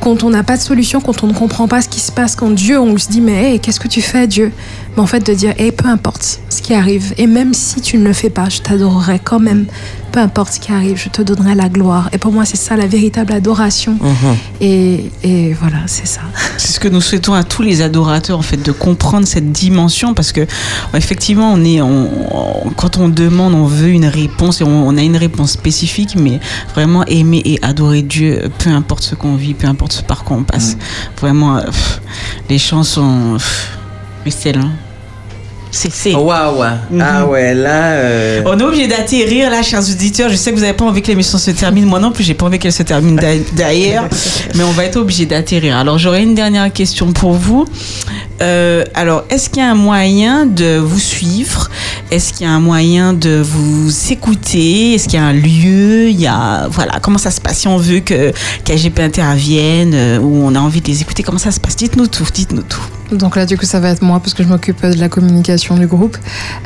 [0.00, 2.36] quand on n'a pas de solution, quand on ne comprend pas ce qui se passe,
[2.36, 4.52] quand Dieu, on se dit mais hey, qu'est-ce que tu fais Dieu?
[4.98, 7.98] Mais en fait de dire hey, peu importe ce qui arrive, et même si tu
[7.98, 9.66] ne le fais pas, je t'adorerai quand même.
[10.10, 12.08] Peu importe ce qui arrive, je te donnerai la gloire.
[12.12, 13.96] Et pour moi, c'est ça la véritable adoration.
[14.60, 16.22] Et, et voilà, c'est ça.
[16.56, 20.14] C'est ce que nous souhaitons à tous les adorateurs, en fait, de comprendre cette dimension,
[20.14, 20.40] parce que
[20.94, 24.96] effectivement, on est, on- on- quand on demande, on veut une réponse et on, on
[24.96, 26.40] a une réponse spécifique, mais
[26.74, 30.38] vraiment aimer et adorer Dieu, peu importe ce qu'on vit, peu importe ce par quoi
[30.38, 30.76] on passe.
[31.20, 32.00] Vraiment, euh, pff,
[32.50, 33.78] les chansons, pff,
[34.22, 34.70] Christelle, hein.
[34.72, 34.87] c'est
[35.70, 36.14] c'est.
[36.14, 36.62] Waouh.
[37.00, 37.92] Ah ouais, là.
[37.92, 40.28] euh, On est obligé d'atterrir là, chers auditeurs.
[40.30, 41.84] Je sais que vous n'avez pas envie que l'émission se termine.
[41.84, 44.04] Moi non plus, j'ai pas envie qu'elle se termine d'a- d'ailleurs.
[44.54, 45.76] Mais on va être obligé d'atterrir.
[45.76, 47.66] Alors, j'aurais une dernière question pour vous.
[48.40, 51.68] Euh, alors, est-ce qu'il y a un moyen de vous suivre?
[52.10, 54.94] Est-ce qu'il y a un moyen de vous écouter?
[54.94, 56.08] Est-ce qu'il y a un lieu?
[56.08, 57.58] Il y a voilà comment ça se passe?
[57.58, 58.32] Si on veut que
[58.64, 61.74] KGP intervienne euh, ou on a envie de les écouter Comment ça se passe?
[61.76, 62.26] Dites-nous tout.
[62.32, 62.80] Dites-nous tout.
[63.16, 65.67] Donc là, du coup, ça va être moi parce que je m'occupe de la communication
[65.76, 66.16] du groupe.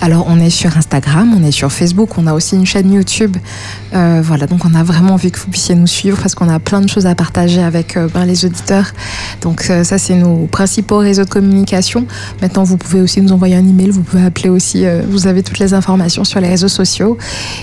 [0.01, 3.37] Alors, on est sur Instagram, on est sur Facebook, on a aussi une chaîne YouTube.
[3.95, 6.59] Euh, voilà, donc on a vraiment envie que vous puissiez nous suivre parce qu'on a
[6.59, 8.93] plein de choses à partager avec euh, ben, les auditeurs.
[9.41, 12.07] Donc euh, ça, c'est nos principaux réseaux de communication.
[12.41, 14.85] Maintenant, vous pouvez aussi nous envoyer un email, vous pouvez appeler aussi.
[15.09, 17.19] vous avez toutes les informations sur les réseaux sociaux.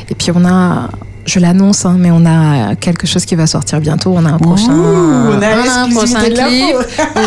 [0.09, 0.89] Et puis on a
[1.25, 4.13] je l'annonce, hein, mais on a quelque chose qui va sortir bientôt.
[4.15, 6.75] On a un prochain, on a un prochain clip.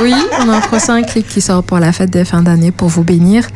[0.02, 0.14] Oui,
[0.44, 3.02] on a un prochain clip qui sort pour la fête des fins d'année pour vous
[3.04, 3.46] bénir.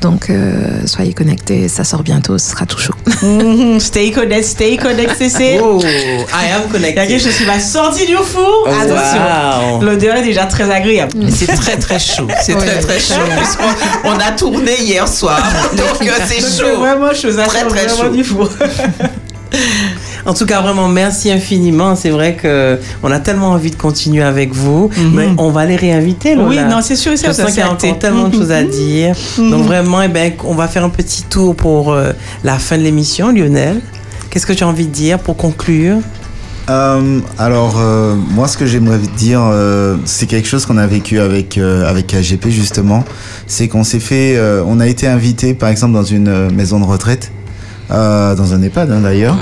[0.00, 2.94] Donc euh, soyez connectés, ça sort bientôt, ce sera tout chaud.
[3.78, 5.60] Stay connect, stay connect, CC.
[5.62, 5.92] Oh, I am
[6.32, 7.08] Il y a connected.
[7.08, 8.66] quelque chose qui va sortir du four.
[8.66, 9.76] Oh, Attention.
[9.76, 9.82] wow.
[9.82, 11.12] L'odeur est déjà très agréable.
[11.30, 12.26] C'est très très chaud.
[12.42, 12.60] C'est Oui.
[12.60, 13.20] très très chaud.
[13.36, 15.40] puisqu'on- on a tourné hier soir.
[15.76, 16.78] Donc euh, c'est chaud.
[16.80, 17.30] vraiment chaud.
[17.32, 18.08] Ça Très, très vraiment chaud.
[18.10, 18.48] du four.
[20.26, 21.94] En tout cas, vraiment, merci infiniment.
[21.96, 25.76] C'est vrai que on a tellement envie de continuer avec vous, mais on va les
[25.76, 26.34] réinviter.
[26.34, 26.48] Lola.
[26.48, 28.62] Oui, non, c'est sûr certain, sens qu'il y a c'est encore tellement de choses à
[28.80, 29.14] dire.
[29.36, 32.82] Donc vraiment, eh ben, on va faire un petit tour pour euh, la fin de
[32.82, 33.82] l'émission, Lionel.
[34.30, 35.98] Qu'est-ce que tu as envie de dire pour conclure?
[36.70, 41.20] Euh, alors, euh, moi, ce que j'aimerais dire, euh, c'est quelque chose qu'on a vécu
[41.20, 43.04] avec, euh, avec AGP, justement.
[43.46, 44.36] C'est qu'on s'est fait.
[44.38, 47.30] euh, on a été invité, par exemple, dans une maison de retraite,
[47.94, 49.36] euh, dans un EHPAD hein, d'ailleurs.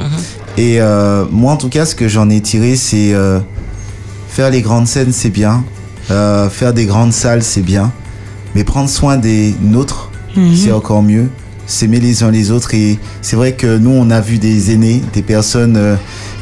[0.59, 3.41] Et euh, moi, en tout cas, ce que j'en ai tiré, c'est euh,
[4.29, 5.65] faire les grandes scènes, c'est bien.
[6.09, 7.91] Faire des grandes salles, c'est bien.
[8.55, 10.11] Mais prendre soin des nôtres,
[10.55, 11.29] c'est encore mieux.
[11.67, 12.75] S'aimer les uns les autres.
[12.75, 15.97] Et c'est vrai que nous, on a vu des aînés, des personnes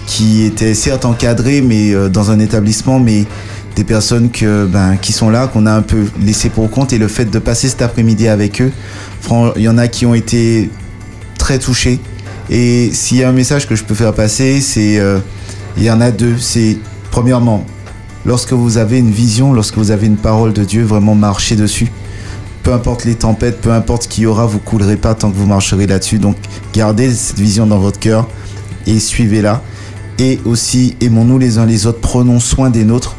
[0.06, 3.26] qui étaient certes encadrées, mais dans un établissement, mais
[3.76, 6.92] des personnes que, ben, qui sont là, qu'on a un peu laissé pour compte.
[6.92, 8.72] Et le fait de passer cet après-midi avec eux,
[9.54, 10.68] il y en a qui ont été
[11.41, 11.99] très touchés.
[12.51, 15.18] Et s'il y a un message que je peux faire passer, c'est euh,
[15.76, 16.36] il y en a deux.
[16.38, 16.76] C'est
[17.11, 17.64] premièrement,
[18.24, 21.91] lorsque vous avez une vision, lorsque vous avez une parole de Dieu, vraiment marchez dessus.
[22.62, 25.36] Peu importe les tempêtes, peu importe ce qu'il y aura, vous coulerez pas tant que
[25.36, 26.18] vous marcherez là-dessus.
[26.18, 26.36] Donc
[26.74, 28.28] gardez cette vision dans votre cœur
[28.86, 29.62] et suivez-la.
[30.18, 33.16] Et aussi, aimons-nous les uns les autres, prenons soin des nôtres.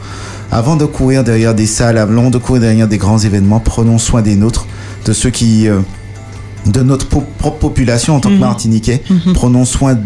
[0.52, 4.22] Avant de courir derrière des salles, avant de courir derrière des grands événements, prenons soin
[4.22, 4.68] des nôtres,
[5.06, 5.80] de ceux qui, euh,
[6.66, 9.02] de notre propre population en tant que Martiniquais.
[9.34, 9.98] Prenons soin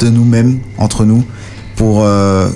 [0.00, 1.24] de nous-mêmes, entre nous,
[1.76, 2.02] pour.
[2.04, 2.48] euh,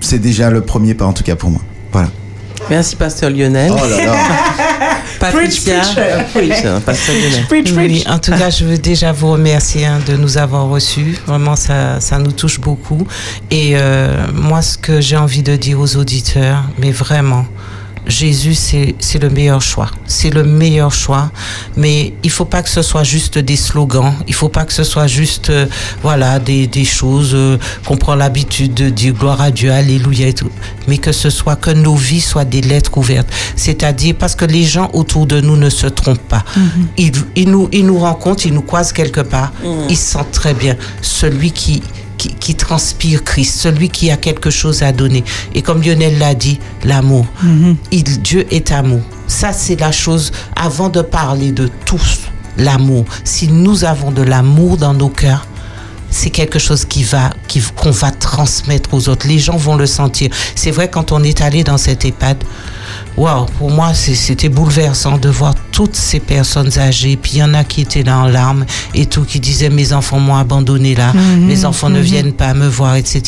[0.00, 1.60] c'est déjà le premier pas, en tout cas pour moi.
[1.92, 2.08] Voilà.
[2.70, 3.72] Merci, Pasteur Lionel.
[3.72, 4.14] Oh là là.
[5.20, 5.80] Patricia.
[6.32, 6.64] Preach,
[7.48, 7.72] preach.
[7.76, 11.16] Oui, en tout cas, je veux déjà vous remercier hein, de nous avoir reçus.
[11.26, 13.06] Vraiment, ça, ça nous touche beaucoup.
[13.50, 17.44] Et euh, moi, ce que j'ai envie de dire aux auditeurs, mais vraiment,
[18.06, 19.90] Jésus, c'est le meilleur choix.
[20.06, 21.30] C'est le meilleur choix.
[21.76, 24.12] Mais il faut pas que ce soit juste des slogans.
[24.26, 25.66] Il faut pas que ce soit juste, euh,
[26.02, 30.34] voilà, des, des choses euh, qu'on prend l'habitude de dire gloire à Dieu, alléluia et
[30.34, 30.50] tout.
[30.88, 33.28] Mais que ce soit que nos vies soient des lettres ouvertes.
[33.56, 36.44] C'est-à-dire parce que les gens autour de nous ne se trompent pas.
[36.96, 39.52] Ils, ils nous, ils nous rencontrent, ils nous croisent quelque part.
[39.88, 41.82] Ils sentent très bien celui qui,
[42.22, 45.24] qui, qui transpire Christ, celui qui a quelque chose à donner.
[45.54, 47.26] Et comme Lionel l'a dit, l'amour.
[47.90, 49.00] Il- Dieu est amour.
[49.26, 52.20] Ça, c'est la chose, avant de parler de tous,
[52.56, 53.04] l'amour.
[53.24, 55.46] Si nous avons de l'amour dans nos cœurs,
[56.10, 59.26] c'est quelque chose qui va, qui, qu'on va transmettre aux autres.
[59.26, 60.30] Les gens vont le sentir.
[60.54, 62.36] C'est vrai, quand on est allé dans cet EHPAD,
[63.16, 67.16] waouh, pour moi, c'est- c'était bouleversant de voir toutes ces personnes âgées.
[67.16, 69.92] Puis il y en a qui étaient là en larmes et tout, qui disaient Mes
[69.92, 71.12] enfants m'ont abandonné là,
[71.46, 73.22] mes enfants ne viennent pas me voir, etc.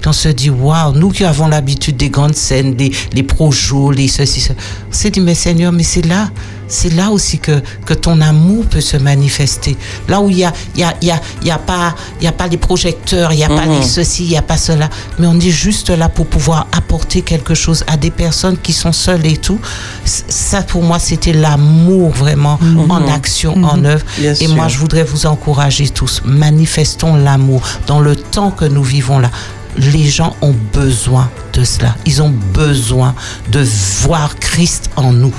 [0.00, 3.90] Puis on se dit Waouh, nous qui avons l'habitude des grandes scènes, des, les projos,
[3.90, 4.56] les ceci, cela.
[4.88, 6.30] On s'est dit Mais Seigneur, mais c'est là.
[6.74, 9.76] C'est là aussi que, que ton amour peut se manifester.
[10.08, 12.48] Là où il y a, y a, y a, y a pas, y a pas
[12.48, 15.38] les projecteurs, il y a pas les ceci, il y a pas cela, mais on
[15.38, 19.36] est juste là pour pouvoir apporter quelque chose à des personnes qui sont seules et
[19.36, 19.60] tout.
[20.04, 22.58] Ça, pour moi, c'était l'amour vraiment
[22.88, 24.04] en action, en œuvre.
[24.18, 24.54] Bien et sûr.
[24.54, 26.22] moi, je voudrais vous encourager tous.
[26.24, 29.30] Manifestons l'amour dans le temps que nous vivons là.
[29.76, 31.96] Les gens ont besoin de cela.
[32.06, 33.14] Ils ont besoin
[33.50, 33.64] de
[34.02, 35.34] voir Christ en nous.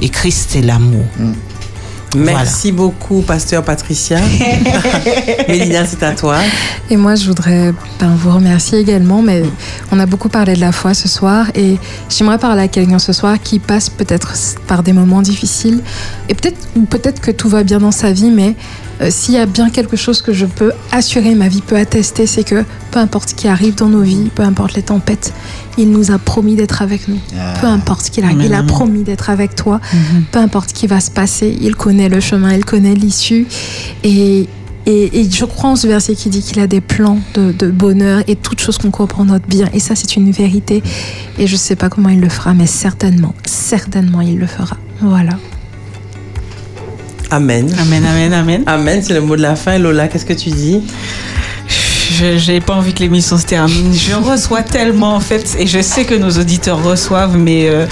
[0.00, 1.06] Et Christ, c'est l'amour.
[2.16, 4.18] Merci beaucoup, pasteur Patricia.
[5.48, 6.38] Mélina, c'est à toi.
[6.88, 9.42] Et moi, je voudrais ben, vous remercier également, mais
[9.92, 11.76] on a beaucoup parlé de la foi ce soir et
[12.08, 14.32] j'aimerais parler à quelqu'un ce soir qui passe peut-être
[14.66, 15.82] par des moments difficiles
[16.28, 18.56] et peut-être ou peut-être que tout va bien dans sa vie, mais
[19.00, 22.26] euh, s'il y a bien quelque chose que je peux assurer, ma vie peut attester,
[22.26, 25.32] c'est que peu importe ce qui arrive dans nos vies, peu importe les tempêtes,
[25.76, 27.18] il nous a promis d'être avec nous.
[27.60, 29.80] Peu importe ce qu'il arrive, il a promis d'être avec toi.
[30.32, 33.46] Peu importe ce qui va se passer, il connaît le chemin, il connaît l'issue.
[34.02, 34.48] Et,
[34.86, 37.68] et, et je crois en ce verset qui dit qu'il a des plans de, de
[37.70, 39.68] bonheur et toutes choses qu'on comprend notre bien.
[39.72, 40.82] Et ça, c'est une vérité.
[41.38, 44.76] Et je ne sais pas comment il le fera, mais certainement, certainement, il le fera.
[45.00, 45.38] Voilà.
[47.30, 47.74] Amen.
[47.78, 48.62] Amen, amen, amen.
[48.66, 49.78] Amen, c'est le mot de la fin.
[49.78, 50.82] Lola, qu'est-ce que tu dis?
[52.10, 53.92] Je j'ai pas envie que l'émission se termine.
[53.92, 57.86] Je reçois tellement en fait, et je sais que nos auditeurs reçoivent, mais euh,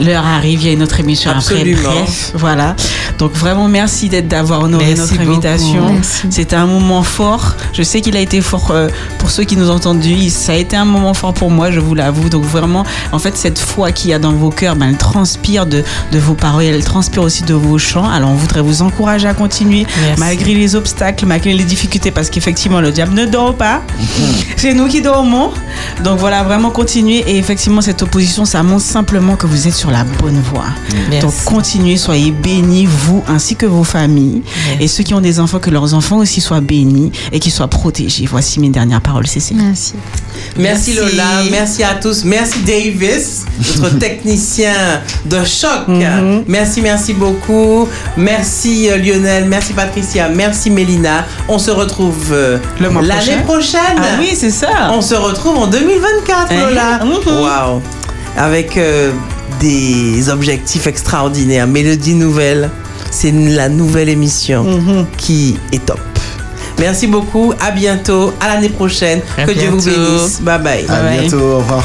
[0.00, 1.78] l'heure arrive, il y a une autre émission Absolument.
[1.78, 2.00] après.
[2.02, 2.76] Bref, voilà.
[3.18, 5.30] Donc vraiment merci d'être d'avoir honoré Merci notre beaucoup.
[5.32, 5.84] invitation.
[6.30, 7.54] C'était un moment fort.
[7.72, 10.30] Je sais qu'il a été fort euh, pour ceux qui nous ont entendus.
[10.30, 12.28] Ça a été un moment fort pour moi, je vous l'avoue.
[12.28, 15.66] Donc vraiment, en fait, cette foi qu'il y a dans vos cœurs, ben, elle transpire
[15.66, 15.82] de,
[16.12, 18.08] de vos paroles, elle transpire aussi de vos chants.
[18.08, 20.20] Alors on voudrait vous encourager à continuer Merci.
[20.20, 23.82] malgré les obstacles, malgré les difficultés, parce qu'effectivement le diable ne dort pas.
[24.56, 25.50] C'est nous qui dormons.
[26.04, 27.24] Donc voilà, vraiment continuer.
[27.26, 30.64] Et effectivement, cette opposition, ça montre simplement que vous êtes sur la bonne voie.
[31.10, 31.20] Merci.
[31.26, 34.42] Donc continuez, soyez bénis, vous ainsi que vos familles.
[34.68, 34.82] Merci.
[34.84, 37.68] Et ceux qui ont des enfants, que leurs enfants aussi soient bénis et qu'ils soient
[37.68, 38.26] protégés.
[38.28, 39.58] Voici mes dernières paroles, Cécile.
[39.58, 39.94] Merci.
[40.56, 40.94] Merci, Merci.
[40.94, 42.24] Lola, merci à tous.
[42.24, 43.44] Merci Davis,
[43.80, 44.72] notre technicien
[45.26, 45.88] de choc.
[45.88, 46.44] Mhm.
[46.48, 47.88] Merci, merci beaucoup.
[48.16, 51.24] Merci euh, Lionel, merci Patricia, merci Mélina.
[51.48, 53.80] On se retrouve euh, l'année prochaine.
[53.98, 54.90] Ah oui, c'est ça.
[54.92, 57.04] On se retrouve en 2024, Eh, Lola.
[57.04, 57.42] mhm.
[57.42, 57.82] Waouh.
[58.36, 59.12] Avec euh,
[59.60, 61.66] des objectifs extraordinaires.
[61.66, 62.70] Mélodie nouvelle,
[63.10, 65.06] c'est la nouvelle émission Mhm.
[65.16, 66.00] qui est top.
[66.78, 69.20] Merci beaucoup, à bientôt, à l'année prochaine.
[69.38, 70.40] À que Dieu vous bénisse.
[70.42, 70.84] Bye bye.
[70.88, 71.20] À Ouais.
[71.20, 71.84] bientôt, au revoir.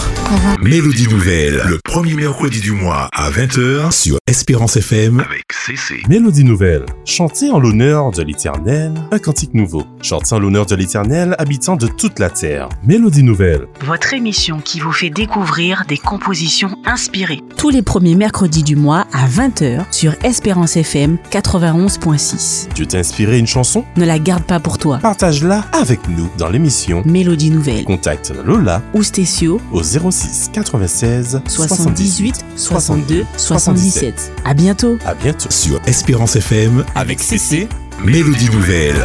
[0.61, 6.01] Mélodie Nouvelle, le premier mercredi du mois à 20h sur Espérance FM avec CC.
[6.09, 6.85] Mélodie nouvelle.
[7.05, 9.83] Chantez en l'honneur de l'Éternel un cantique nouveau.
[10.01, 12.69] Chantez en l'honneur de l'Éternel, habitant de toute la terre.
[12.85, 13.67] Mélodie nouvelle.
[13.85, 17.41] Votre émission qui vous fait découvrir des compositions inspirées.
[17.57, 22.67] tous les premiers mercredis du mois à 20h sur Espérance FM 91.6.
[22.73, 23.83] Dieu t'a inspiré une chanson?
[23.97, 24.97] Ne la garde pas pour toi.
[25.01, 27.03] Partage-la avec nous dans l'émission.
[27.05, 27.85] Mélodie nouvelle.
[27.85, 34.33] Contacte Lola Ou Stécio au 06 96 78 62 77.
[34.43, 34.97] À bientôt.
[35.05, 35.49] À bientôt.
[35.49, 37.69] Sur Espérance FM Avec CC.
[38.03, 38.95] Mélodie Nouvelle.